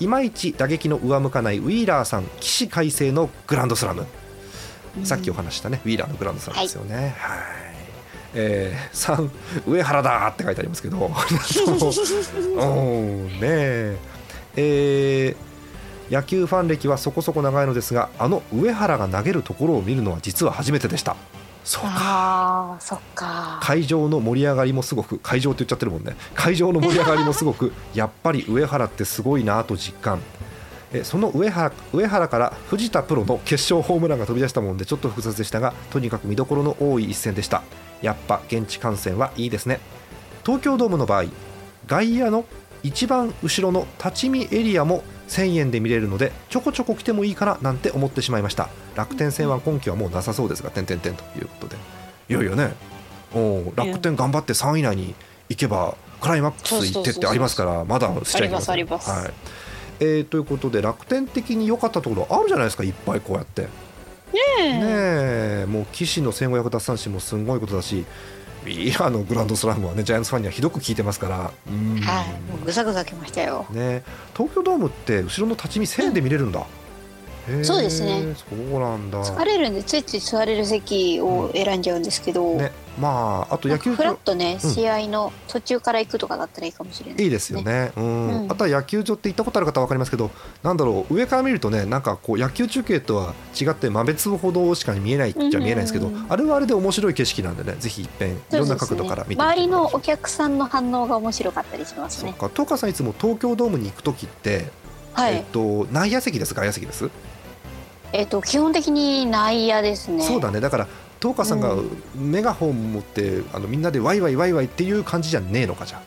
[0.00, 4.06] いまいち打撃の上向かないウィーラーさん起死回生のグランドスラム、
[5.02, 7.14] さっきお話ししたねウィーラーのグランドスラムですよね。
[7.18, 7.64] はい。
[8.36, 9.30] えー、3
[9.66, 10.98] 上原だって書いてありますけど。
[11.08, 11.10] う。
[12.60, 14.13] んね
[14.56, 15.54] ええー
[16.10, 21.16] 野球ファン歴はそこそこ長いのですがあの上原が投げるところを見るのは実は初めてでした。
[21.64, 22.76] そうか。
[22.78, 23.58] そっか。
[23.62, 26.14] 会場の盛り上がりもすごく会場って言っちゃってるもんね。
[26.34, 30.20] 会場の盛り上がりもすごく やっぱり上原ってすごいなと実感。
[30.92, 37.62] えその上原上原から藤田プロの決勝ホームランが飛び出したもんでちょっと複雑でしたがとにかく見どころの多い一戦でした。
[38.02, 39.80] やっぱ現地観戦はいいですね。
[40.44, 41.24] 東京ドームの場合
[41.86, 42.44] 外野の
[42.84, 48.68] 一番後ろの立ち見エリアも1000円で見れるのでちょこちょこ来てもいいかななんて思ってしまいました。
[48.94, 51.76] 楽天戦は今季はもうなさそうですが点々点ということで。
[52.28, 52.74] いやいやね。
[53.34, 55.14] おう楽天頑張って3位以内に
[55.48, 58.74] 行けばクライマックス行ってってありますからまだしちゃいけません。
[58.74, 59.26] ありますあります。
[59.26, 59.34] はい。
[60.00, 63.62] えーということで楽天的に良かったところあるじゃないですかいっぱいこうやって。
[63.62, 63.68] ね
[64.60, 65.66] え。
[65.68, 68.04] もう岸の1500奪三振もすごいことだし
[68.64, 71.52] ウィーラーのグランドスラムはねジャイアンツファンにはひどく聞いてますから。
[71.68, 72.00] うん。
[72.00, 73.66] はい、もうぐさぐさきましたよ。
[73.70, 74.02] ね。
[74.36, 76.66] 東京ドームって後ろの立ち見1000円で見れるんだ、へー
[77.62, 78.34] そうですね。
[78.36, 79.22] そうなんだ。
[79.24, 84.70] 疲れるんでついつい座れる席を選んじゃうんですけど、ねまああと野球フラッとね、うん。
[84.70, 87.24] 試合の途中から行くとかだったらいいかもしれない。
[87.24, 88.42] いいですよね、うん。
[88.44, 88.52] うん。
[88.52, 90.30] あとは野球場って行ったことある方は分かりますけど
[90.62, 96.32] なんだろう上から見るとねなんかこう野球中継とは違って豆粒ほどしか見えないっちゃ見えないですけど、うんうんうん。
[96.32, 102.30] あれはあれで面白い景色なんでねぜひ一遍いろんな角度から見てみて周りのお客さんの反応が面白かったりしますね。
[102.30, 104.70] そうか東川さんいつも東京ドームに行く時って、
[105.14, 105.34] はい。
[105.34, 107.10] えっと内野席です外野席です、
[108.14, 110.22] えっ、と基本的に内野ですね。
[110.22, 110.60] そうだね。
[110.60, 110.88] だから
[111.20, 116.00] 東川さんがうメガホン持ってあのみんなでワイワイワイワイっていう感じじゃねえのかじゃ。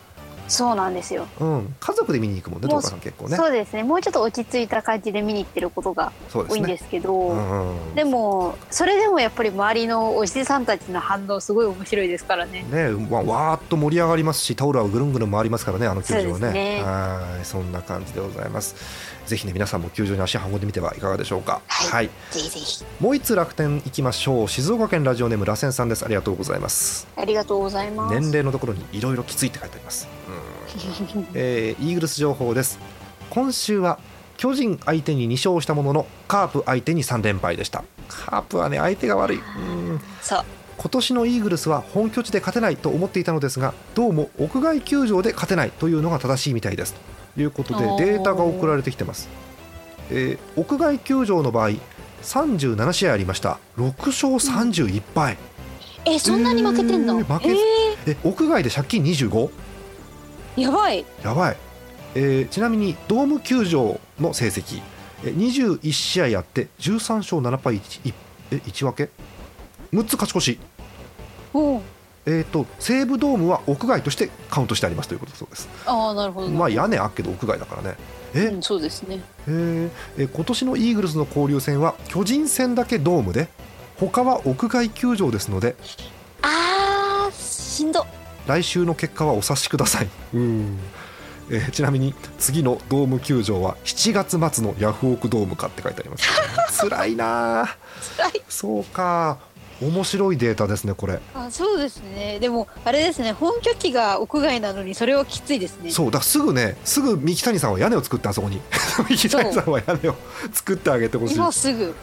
[0.47, 1.27] そうなんですよ。
[1.41, 1.75] あうん。
[1.77, 3.35] 家族で見に行くもんね東川さん結構ね。
[3.35, 3.83] そうですね。
[3.83, 12.63] もうちょっと落ち着いた感じで見に行ってることが多いんですけど、うんうんでもそれでもやっぱり周りのおじさんたちの反応すごい面白いですからね。
[12.71, 16.51] ねわわーっと盛り上がりますしタオルはぐるんぐるん回りますからねあの球場はね。
[16.53, 16.83] ね。
[16.83, 17.45] はい。
[17.45, 21.61] そんな感じでございますぜひね皆さんも球場に足を運んでみてはいかがでしょうか。
[21.67, 22.09] はい。
[22.31, 22.83] ぜひぜひ。
[22.99, 24.47] もう一つ楽天行きましょう。
[24.47, 26.05] 静岡県ラジオネーム螺旋さんです。
[26.05, 27.07] ありがとうございます。
[27.17, 28.19] ありがとうございます。
[28.19, 30.07] 年齢のところにいろいろきついって書いてあります、
[31.15, 31.27] うん。
[31.35, 32.79] えーイーグルス情報です。
[33.29, 33.99] 今週は
[34.37, 37.83] 巨人相手に2勝したもののカープ相手に3連敗でした。
[38.07, 39.41] カープはね相手が悪い、う
[39.93, 40.01] ん。
[40.21, 40.45] そう。
[40.77, 46.93] 今年のイーグルスは本拠地で勝てないと思っていたのですがどうも屋外球場で勝てないというのが正しいみたいです。
[46.93, 48.05] ということでおー。
[48.05, 49.27] データが送られてきてます、
[50.09, 51.71] えー屋外球場の場合
[52.23, 53.59] 37試合ありました。
[53.77, 55.37] 6勝31敗、
[56.05, 57.19] えそんなに負けてんの？
[57.19, 57.55] えー負けえ
[58.07, 59.29] え屋外で借金 25?
[60.57, 61.05] ーやばい。
[61.23, 61.57] やばい、
[62.15, 64.81] えーちなみにドーム球場の成績。
[65.23, 65.37] えー
[65.81, 68.13] 21試合あって13勝7敗 1,
[68.51, 69.09] え1分け
[69.95, 70.59] ？6つ勝ち越し。
[71.53, 71.81] おう
[72.29, 75.69] えー、と西武ドームは屋外としてカウントしてありますということだそうです。
[75.85, 76.49] ああなるほど。
[76.49, 77.95] まあ屋根あっけど屋外だからね。
[78.35, 78.47] え？
[78.47, 79.21] うんそうですね。
[79.47, 83.47] えーえー今年のイーグルスの交流戦は巨人戦だけドームで
[83.95, 85.75] 他は屋外球場ですので
[86.41, 88.05] あーしんど。
[88.45, 90.09] 来週の結果はお察しください。
[90.33, 90.77] うん
[91.49, 96.27] えーちなみに次のドーム球場は7月末のヤフオクドームかって書いてあります、
[96.89, 97.77] 辛いなあ
[98.17, 98.43] 辛い。
[98.49, 99.37] そうか
[99.81, 101.19] 面白いデータですねこれ。
[101.35, 102.39] あそうですね。
[102.39, 105.91] でもあれですね本拠地が屋外なのにそれはきついですね。
[105.91, 108.59] そうだからすぐねすぐ三木谷さんは屋根を作ってあそこに。
[109.07, 110.15] 三木谷さんは屋根を
[110.51, 111.35] 作ってあげてほしい。
[111.35, 111.93] 今すぐ。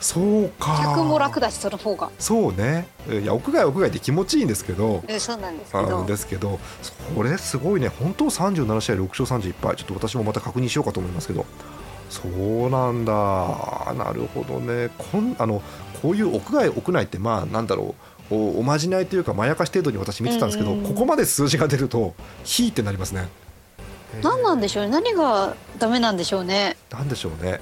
[0.00, 0.78] そうか。
[0.82, 2.10] 客も楽だしその方が。
[2.18, 2.88] そうね。
[3.10, 5.02] いや屋外屋外で気持ちいいんですけど。
[5.06, 6.58] えそうなんですけあどですけど
[7.14, 7.88] それすごいね。
[7.88, 9.76] 本当37試合6勝31敗。
[9.76, 11.44] ちょっと私もまた確認しようかと思いますけど。
[12.08, 13.12] そうなんだ。
[13.94, 14.90] なるほどね。
[15.12, 15.62] こんあの
[16.02, 17.94] こういう屋外屋内ってまあなんだろ
[18.30, 23.28] うおおまじないというかまやかし程度に私見てたんですけど、ここまで数字が出るとヒーってなりますね
[24.22, 24.90] 何なんでしょうね。
[24.90, 26.76] 何がダメなんでしょうね。
[26.90, 27.60] なんでしょうね。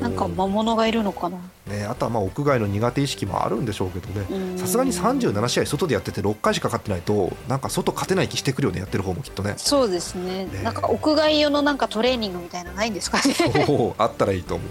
[0.00, 1.38] なんか魔物がいるのかな。
[1.66, 4.26] ね、あとはまあ屋外の苦手意識もあるんでしょうけどね。
[4.30, 4.58] うん。
[4.58, 9.54] さすがに37試合外でやってて6回しか勝ってないとなんか外勝てない気してくるよねやってる方もきっとね。
[9.56, 10.46] そうですね。
[10.46, 10.62] ね。
[10.62, 13.34] なんか屋外用のなんかトレーニングみたいなのないんですかね。
[13.66, 14.64] そうあったらいいと思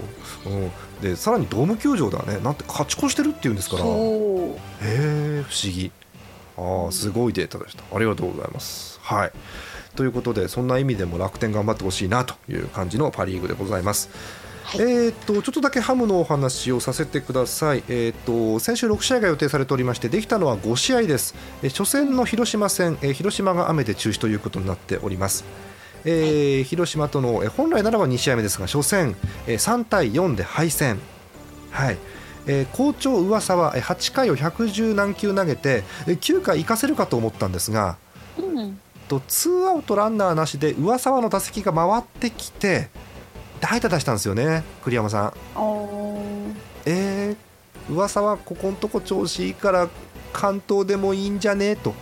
[0.46, 0.70] う、うん、
[1.00, 2.40] でさらにドーム球場ではね。
[2.40, 3.84] なんて勝ち越してるっていうんですから。
[3.84, 5.92] へえ不思議。
[6.56, 7.84] ああすごいデータでした。
[7.94, 8.98] ありがとうございます。
[9.02, 9.32] はい
[9.94, 14.08] ということでそんな意味でも楽天頑張ってほしいなという感じのパ・リーグでございます、
[14.64, 14.80] はい。
[14.80, 25.44] えーっとちょっとだけハムのお話をさせてください、えーっと先週6試合が予定されておりましてできたのは5試合です、えー初戦の広島戦、えー広島が雨で中止ということになっております、
[26.04, 31.00] えー広島との、えー本来ならば2試合目ですが初戦、えー3対4で敗戦。
[31.70, 31.98] はい。
[32.46, 37.96] えー好調噂はえー8回を110何球投げてえー9回生かせるかと思ったんですが
[38.38, 42.90] うんとツーアウトランナーなしで上沢の打席が回ってきて
[43.60, 45.32] 代打出したんですよね栗山さん。
[46.86, 49.88] えー、噂はここのとこ調子いいから
[50.32, 51.74] 関東でもいいんじゃね？
[51.74, 51.94] と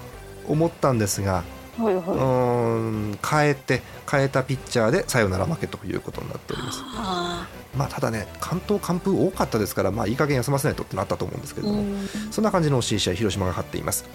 [0.46, 1.44] 思ったんですが
[1.78, 2.78] はいうはー
[3.14, 6.82] ん変えて変えたピッチャーでサヨナラ負けということになっております。
[6.84, 11.84] あまあ、ただね関東完封多かったですから、まあ、いい加減休ませないとってなったと思うんですけれども、
[12.30, 14.06] そんな感じの惜しい試合、広島が勝っています。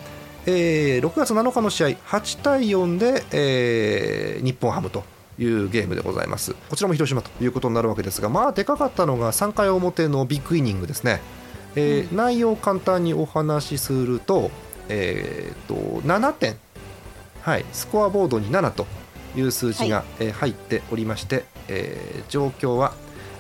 [0.45, 5.03] えー6月7日の試合、8対4で、えー日本ハムと
[5.37, 6.55] いうゲームでございます。
[6.69, 11.21] こちらも広島ということになるわけですが、まあ、でかかったのが3回表のビッグイニングですね。
[11.75, 14.49] えー内容を簡単にお話しすると、
[14.89, 15.75] えーと
[16.07, 16.57] 7点、
[17.41, 18.87] はい、スコアボードに7と
[19.35, 22.93] いう数字が、えー入っておりまして、えー状況は、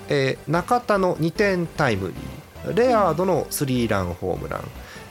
[0.07, 2.41] えー中田の2点タイムリー
[2.75, 4.61] レアードのスリーランホームラン、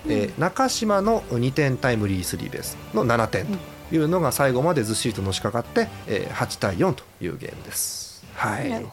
[0.08, 3.46] えー中島の2点タイムリースリーベースの7点
[3.90, 8.24] というのが最後までずっしりとのしかかって、えー8対4というゲームです。
[8.34, 8.86] はい。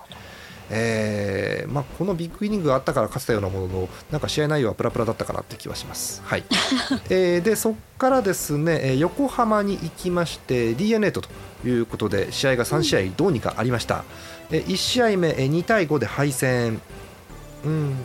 [0.70, 6.22] えーまあ、このビッグイニングがあったから勝てたようなもののなんか試合内容はプラプラだったかなって気はします。
[6.26, 6.44] はい。
[7.10, 11.30] えーでそこからですねえー横浜に行きまして d n a とと
[11.66, 14.04] いうことで試合が3試合どうにかありました、
[14.52, 16.82] え1試合目えー2対5で敗戦。
[17.66, 17.96] うん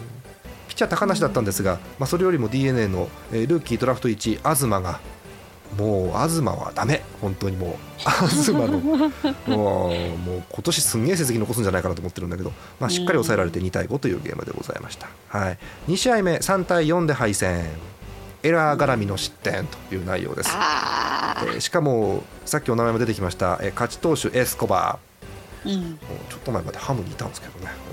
[0.73, 5.01] ピッチャー高梨だったんですが、まあ、それよりも d n a のえールーキードラフト1位東が
[5.77, 7.03] もう東はダメ。
[7.21, 9.11] 本当にもう東のもう
[9.53, 15.59] もう今年すんげえ成績残すんじゃないかなと思ってるんだけど、まあ、しっかり抑えられて2対5というゲームでございました、はい、
[15.89, 17.67] 2試合目3対4で敗戦。
[18.43, 25.73] エラー絡みの失点という内容です、あえーしかもさっきお名前も出てきました、えー勝ち投手エスコバー。
[25.73, 25.99] うん。
[26.29, 27.92] ちょっと前までハムにいたんですけどね、うん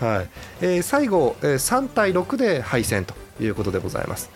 [0.00, 0.28] はい。
[0.60, 4.30] えー最後、えー3対6で敗戦ということでございます。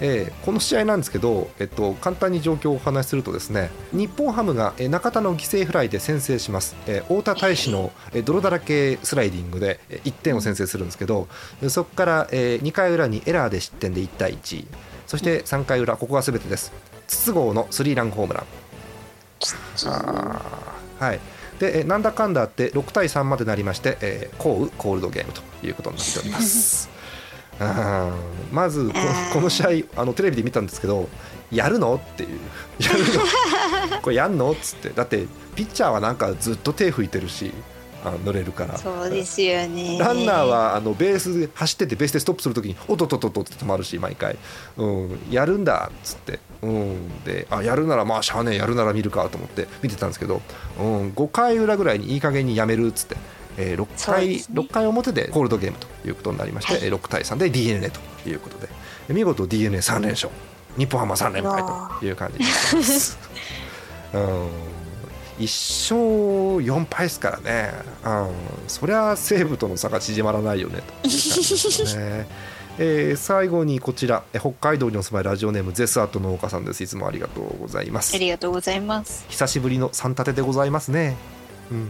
[0.00, 11.28] えーこの試合なんですけど、えっと、簡単に状況をお話しするとですね日本ハムがえー中田の犠牲フライで先制します、えー太田大使のえー泥だらけスライディングでえー1点を先制するんですけど
[11.62, 14.66] えーそこからえ2回裏にエラーで失点で1対1
[15.06, 16.72] そして3回裏ここが全てです。
[17.06, 18.44] 筒香のスリーランホームラン。
[20.98, 21.20] はい
[21.62, 26.90] でえーなんだかんだあって6対3までなりまして、えー、降雨コールドゲームということになっております。
[28.50, 28.94] まずこ
[29.34, 31.08] この試合あのテレビで見たんですけど
[31.52, 31.94] やるの？
[31.94, 32.40] っていう。
[32.80, 32.98] やる
[33.92, 34.00] の？
[34.02, 34.50] これやんの？
[34.50, 34.88] っつって。
[34.88, 37.52] だってピッチャーはなんかずっと手拭いてるし
[38.04, 38.76] あ乗れるから。
[38.76, 39.98] そうですよね。
[40.00, 44.36] ランナーはあのベースで走っててベースでストップするときにおっとっとっとっとって止まるし毎回、
[44.78, 50.40] うん、やるんだっつって、うん、であやるならまあしゃあねえやるなら見るかと思って見てたんですけど、
[50.78, 53.16] うん、5回裏ぐらいにいい加減にやめるっつって、
[53.56, 54.34] えー6回ね。
[54.34, 56.82] 6回表でコールドゲームということになりまして、はい。
[56.84, 58.68] えー6対3で d n a ということで
[59.08, 60.30] 見事 d n a 3連勝。
[60.76, 61.62] 日本ハムは3連敗
[62.00, 63.18] という感じになってます。
[64.14, 64.72] う ん。
[65.38, 66.00] 1勝
[66.64, 67.72] 4敗ですからね、
[68.04, 68.34] うん、
[68.68, 71.08] そりゃ西武との差が縮まらないよねと
[71.98, 72.26] ね。
[72.78, 76.82] えー最後にこちらえ北海道にお住まいラジオネームゼスアート農家さんです。
[76.82, 78.14] いつもありがとうございます。
[78.14, 79.26] ありがとうございます。
[79.28, 81.16] 久しぶりの三立てでございますね、
[81.70, 81.88] うん、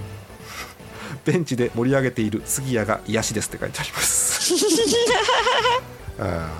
[1.25, 4.55] ベンチで盛り上げている杉谷が癒しですって書いてあります。
[6.19, 6.51] あ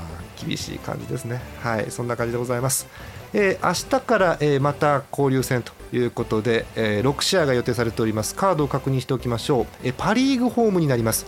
[0.41, 1.41] ー厳しい感じですね。
[1.61, 2.87] はいそんな感じでございます、
[3.33, 8.35] えー明日から、えーまた交流戦ということで、えー6試合が予定されております。
[8.35, 11.27] カードを確認しておきましょう、えーパ・リーグホームになります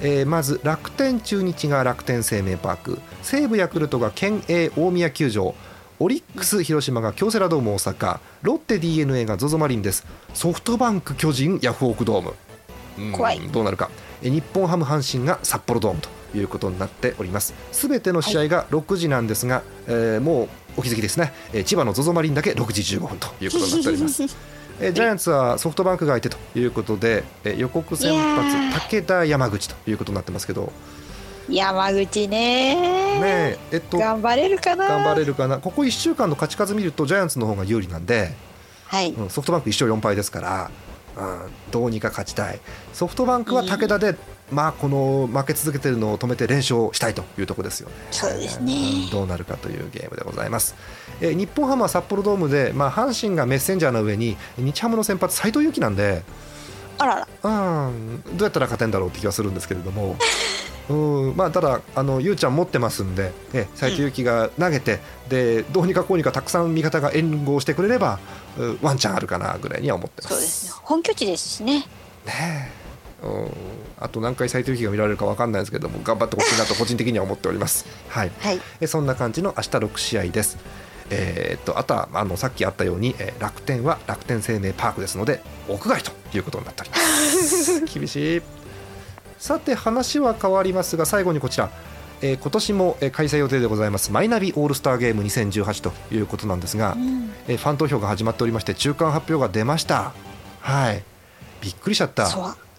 [0.00, 2.98] えーまず楽天中日が楽天生命パーク。
[3.22, 5.54] 西武ヤクルトが県営大宮球場。
[6.00, 8.18] オリックス広島が京セラドーム大阪。
[8.42, 10.04] ロッテ d n a が ZOZO マリンです。
[10.34, 12.34] ソフトバンク巨人ヤフオクドーム。
[12.98, 13.40] うん怖い。
[13.40, 13.90] どうなるか。
[14.22, 17.54] えー日本ハム阪神が札幌ドームということになっております。
[17.72, 24.22] すべての試合が6時なんですが、えーもうお気づきですね、えー千葉の ZOZO マリンだけ6時15分ということになっております
[24.80, 30.72] えージャイアンツはソフトバンクが相手ということで、えー予告先発武田山口ということになってますけど。
[31.48, 32.74] 山口ね。
[32.74, 34.86] ねええっと頑頑張れるかな。
[34.86, 35.58] 張れるかな。
[35.58, 38.32] ここ1週間の勝ち数見るとジャイアンツの方が有利なんで、
[38.86, 39.12] はい。
[39.12, 40.70] うんソフトバンク1勝4敗ですから、
[41.16, 42.60] うん、どうにか勝ちたい。
[42.92, 44.16] ソフトバンクは武田で、
[44.54, 47.94] まあ、この負け続けてるのを止めて連勝したいというところですよね。
[48.10, 48.72] そうですね。
[48.72, 50.74] うんどうなるかというゲームでございます、
[51.20, 56.22] えー日本ハムは札幌ドームで、まあ、阪神がメッセンジャーの上に日ハムの先発斎藤佑樹なんで、
[56.98, 57.86] あらら。
[57.86, 60.16] うん、どうやったら勝てんだろうって気はするんですけれども、
[60.88, 61.36] うん。
[61.36, 68.18] まあ、ただあの、ゆうちゃん持ってますんで、え斉藤佑樹が投げて、でどうにかこうにかたくさん味方が援護してくれれば、
[68.58, 70.34] うワンチャンあるかなぐらいには思ってます。
[70.34, 71.86] そうですね本拠地ですしね。
[72.26, 72.83] ね
[73.98, 77.86] あと何回斉藤佑樹が見られるか分かんないですけども頑張ってほしいなと個人的には思っております。
[78.08, 80.56] はいはいえそんな感じの明日6試合です。
[81.10, 87.80] えーっとあとはあのさっきあったように、えー楽天は楽天生命パークですので屋外ということになっております。
[87.98, 88.42] 厳しい
[89.38, 91.70] さて話は変わりますが最後にこちら、
[92.22, 100.12] えー今年も、えー開催予定でございますマイナビオールスターゲーム2018ということなんですが、うんえーファン投票が始まっておりまして中間発表が出ました。
[100.60, 101.02] はい
[101.60, 102.26] びっくりしちゃった。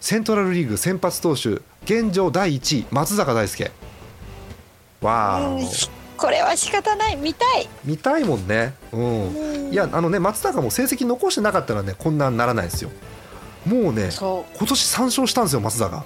[0.05, 3.71] セントラルリーグ先発投手現状第1位松坂大輔。
[5.01, 5.57] わ
[6.15, 7.15] これは仕方ない。
[7.15, 7.67] 見たい。
[7.83, 8.75] 見たいもんね。
[8.91, 9.71] うん。
[9.71, 12.91] いやあのね松坂も成績残してなかったらねこんなんならないですよ。
[13.65, 16.05] もうね今年3勝したんですよ松坂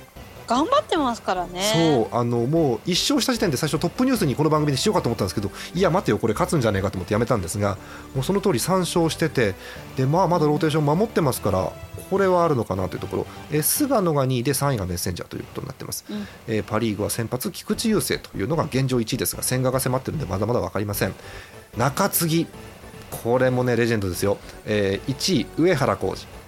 [0.49, 2.07] 頑張ってますからね。
[2.11, 7.77] そうあのもう1勝した時点で最初トップニュースにこの番組でしようかと思ったんですけどいや待てよこれ勝つんじゃねえかと思ってやめたんですが
[8.15, 9.53] もうその通り3勝してて
[9.95, 11.71] で、まあ、まだローテーション守ってますから
[12.09, 13.27] これはあるのかなというところ。
[13.51, 16.27] え菅野が2位で3位がメッセンジャーということになってます、うん。
[16.47, 21.13] えーパ・リーグは先発菊池雄星というのが現状1位ですが千賀が迫ってるんでまだまだ分かりません。
[21.77, 22.47] 中継ぎ
[23.11, 26.38] これもねレジェンドですよ、えー1位上原浩二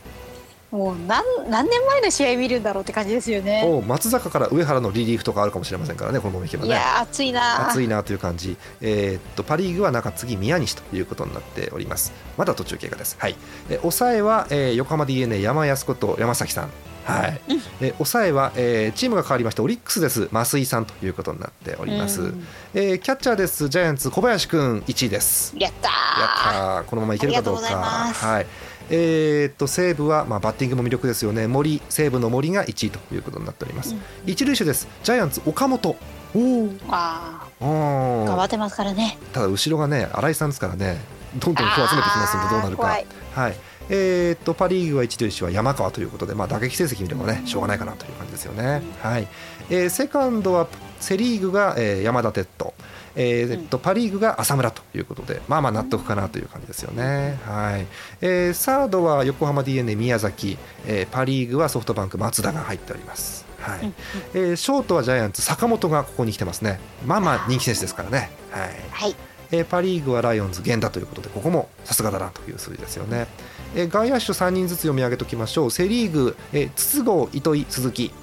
[0.72, 3.64] もう何何年前の試合見るんだろうって感じですよね。
[3.66, 7.68] お松坂から上原のリリーフとかあるかもしれませんからねこのままいけばねいやー熱いな。
[7.70, 12.14] 熱いなという感じ、えーっとパ・リーグは中継ぎ宮西ということになっております。
[12.38, 13.36] まだ途中経過です、はい、
[13.70, 16.70] え抑えは、えー横浜 d n a 山安こと山崎さん。
[17.04, 17.42] はい、
[17.82, 20.30] え抑えは、えーチームが変わりましてオリックスです。
[20.32, 22.48] 増井さんということになっております、うん。
[22.74, 23.68] えーキャッチャーです。
[23.68, 25.54] ジャイアンツ小林くん1位です。
[25.58, 26.84] やったやーったー。
[26.86, 27.62] このままいけるかどうか。
[27.62, 28.48] はい
[28.92, 31.48] えーっと西武は、まあ、バッティングも魅力ですよね。
[31.48, 34.88] 森西武の森が1位ということになっております、うん一塁手です。
[35.04, 35.90] ジャイアンツ岡本。
[35.90, 36.80] おー。
[36.90, 39.18] あ頑張ってますからね。
[39.34, 40.98] ただ後ろがね新井さんですからね。
[41.40, 42.84] どんどん人を集めてきますんでどうなるか。
[42.84, 43.56] はい。
[43.90, 49.28] えーっとパ・リーグは一塁手は山川ということで、まあ、打撃成績見ればねしょうがないかなという感じですよね、はい。
[49.70, 50.68] えーセカンドは
[51.00, 52.74] セ・リーグが、えー山田哲人、
[53.16, 57.86] えーとパ・リーグが浅村ということでまあまあ納得かなという感じですよね、はい。
[58.22, 63.80] えーサードは横浜 d n a 宮崎、えーパ・リーグはソフトバンク松田が入っております、はい。
[63.82, 63.94] うん
[64.34, 66.80] えーショートはジャイアンツ坂本がここに来てますね。
[67.06, 68.70] まあまあ人気選手ですからね、はい。
[68.92, 69.16] はい。
[69.52, 73.28] えーパ・リーグはライオンズ源田ということでここもさすがだなという数字ですよね、
[73.76, 75.72] えー外野手3人ずつ読み上げておきましょう。
[75.72, 78.14] セ・リーグ、えー筒香糸井鈴木。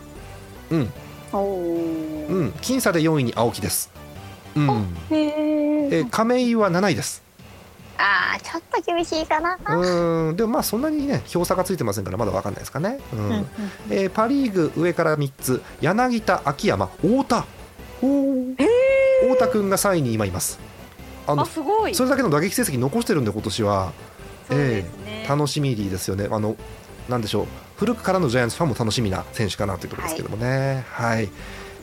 [0.70, 0.78] うん。
[0.80, 0.88] うん。
[2.62, 3.90] 僅差で4位に青木です
[4.58, 4.96] うん。
[5.10, 6.10] えー。
[6.10, 7.22] 亀井は7位です。
[7.98, 9.54] あーちょっと厳しいかな。
[9.54, 10.36] うーん。
[10.36, 13.18] でもまあそんなにね票差がついてませんからまだ分かんないですかね、うん。
[13.18, 13.46] うんうん
[13.90, 15.62] えーパ・リーグ上から3つ。
[15.80, 17.44] 柳田秋山太田。
[18.00, 18.44] お
[19.22, 20.58] 太田君が3位に今います。
[21.26, 21.94] あのあすごい。
[21.94, 23.92] それだけの打撃成績残してるんで今年は。
[24.48, 25.26] そうですね。
[25.28, 26.28] 楽しみですよね。
[26.30, 26.56] あの
[27.08, 27.46] なんでしょう。
[27.76, 30.84] 古くからのジャイアンツファンも楽しみな選手かなというところですけどもね。
[30.90, 31.28] はい。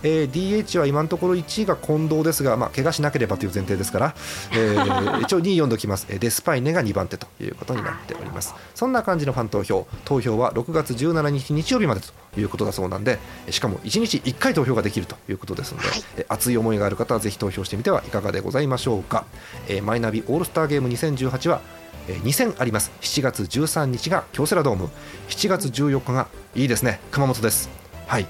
[0.06, 4.16] えー DH は今のところ1位が近藤ですが、まあ、怪我しなければという前提ですから、
[4.53, 8.53] えー 一応2位読んでおきます、えーデスパイネが2番手ということになっております。
[8.76, 9.88] そんな感じのファン投票。
[10.06, 16.03] 投票は6月17日日曜日までということだそうなんでえーしかも1日1回投票ができるということですので、はい。
[16.18, 19.26] えー熱い思いがある方はぜひ投票してみてはいかがでございましょうか、
[19.68, 21.62] えーマイナビオールスターゲーム2018は
[22.08, 22.91] えー2戦あります。
[23.01, 24.89] 7月13日が京セラドーム。
[25.30, 26.99] 7月14日がいいですね。
[27.12, 27.70] 熊本です。
[28.08, 28.28] はい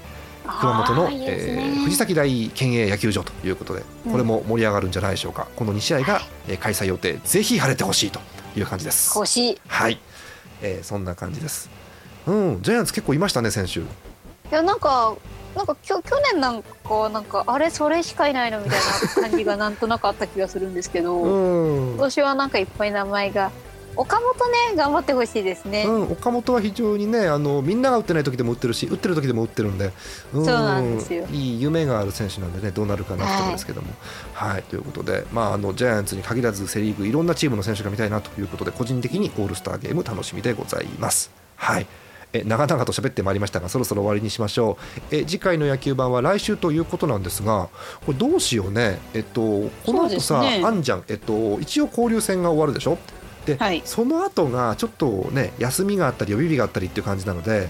[0.60, 7.20] 熊本の、えー藤崎大県営野球場ということでこれも盛り上がるんじゃないでしょうか、この2試合が、えー開催予定。
[7.24, 8.20] ぜひ晴れてほしいと
[8.56, 9.12] いう感じです。
[9.16, 9.52] 欲しい。
[9.52, 9.98] いはい、
[10.62, 11.70] えーそんな感じです。
[12.26, 13.84] うんジャイアンツ結構いましたね先週。
[14.50, 15.16] やなんか
[15.54, 18.80] なんかきょ去年なんかなんかあれそれしかいないのみたい
[19.16, 21.94] な感じがなんとなくあった気がするんですけど、うん。
[21.94, 23.50] 今年はなんかいっぱい名前が
[23.96, 29.92] 岡本ね頑張ってほしいですね、うん、岡本は非常にねあのみんなが打ってない時でも打ってるし打ってる時でも打ってるんで、
[30.34, 31.26] うん、そうなんですよ。
[31.30, 33.88] いい夢がある選手なんでねどうなるかなってところですけども。
[34.34, 41.30] はい、ということで、まあ、あのジャイアンツに限らずセ・リーグいろんなチームの選手が見たいなということで個人的にオールスターゲーム楽しみでございます。
[41.56, 41.86] はい。
[42.32, 44.76] え長々と喋ってまいりましたがそろそろ終わりにしましょ
[45.10, 45.16] う。
[45.16, 47.68] え次回の野球盤は来週ということなんですが
[48.04, 48.98] これどうしようね。
[49.14, 50.60] えっとこの後さ、ね。
[50.64, 51.04] あんじゃん。
[51.08, 52.98] えっと一応交流戦が終わるでしょ？
[53.46, 53.82] で、はい。
[53.84, 57.68] その後がちょっとね休みがあったり予備日があったりっていう感じなので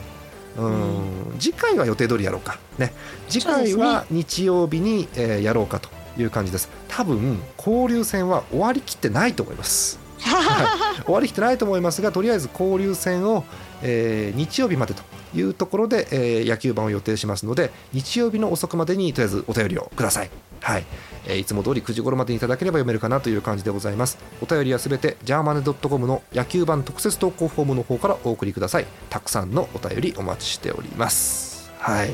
[0.58, 2.58] うん、次回は予定通りやろうか。
[2.78, 2.92] ね。
[3.28, 6.70] 次回は日曜日に、えーやろうかという感じです。
[6.88, 9.98] 多分交流戦は終わりきってないと思います。
[10.20, 11.02] はい。
[11.04, 13.44] 終わりきってないと思いますがとりあえず交流戦を、
[13.82, 15.02] えー日曜日までと
[15.34, 20.30] いうところで、えー野球盤を予定しますので日曜日の遅くまでにとりあえずお便りをください。
[20.66, 20.84] はい
[21.28, 24.18] えいつも通り9時頃までにいただければ読めるかなという感じでございます。
[24.42, 28.86] お便りはすべてジャーマネドットコムの野球版特設投稿フォームの方からお送りください。
[29.08, 31.70] たくさんのお便りお待ちしております。
[31.78, 32.10] はい、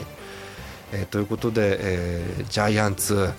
[0.92, 3.30] えーということで、えージャイアンツ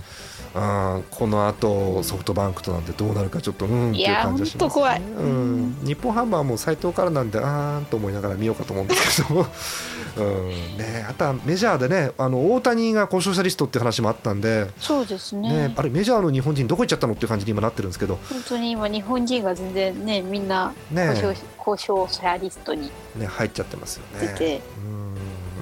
[0.55, 0.59] う
[0.99, 5.01] んこの後ソフトバンクとなんでどうなるかちょっとうんっていう感じがします、ね、いやほんと怖い。
[5.01, 9.45] うん、日本ハムはもう斎藤からなんであーんと思いながら見ようかと思うんですけど、
[10.17, 10.77] うん。
[10.77, 15.67] ね、あとはメジャーでねあの大谷が故障者リストって話もあったんで、そうですね。
[15.67, 21.09] ね、あれメジャーの日本人どこ行っちゃったのっていう感じに今なってるんですけど、本当に今日本人が全然ねみんなね。
[21.13, 24.27] 故障故障者リストにね、入っちゃってますよね。
[24.27, 25.02] 出て、うん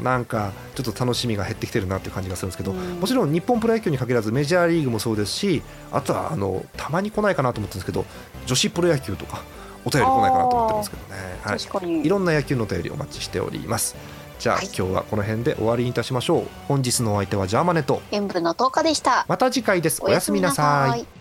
[0.02, 3.00] なんかちょっと楽しみが減ってきてるなっていう感じがするんですけど、うん。
[3.00, 8.06] もちろん日本プロ野球に限らずメジャーリーグもそうですしあとはあのたまに来ないかなと思ってるんですけど
[8.46, 9.44] 女子プロ野球とか
[9.86, 13.96] お便り来ないかなと思ってるんですけどね、はい、いろんな野球のお便りお待ちしております。
[14.40, 14.66] じゃあ、はい。
[14.66, 16.48] 今日はこの辺で終わりにいたしましょう。
[16.68, 19.26] 本日のお相手はジャーマネと塩分の10日でした。
[19.28, 20.02] また次回です。
[20.04, 21.02] おやすみなさい。
[21.02, 21.21] い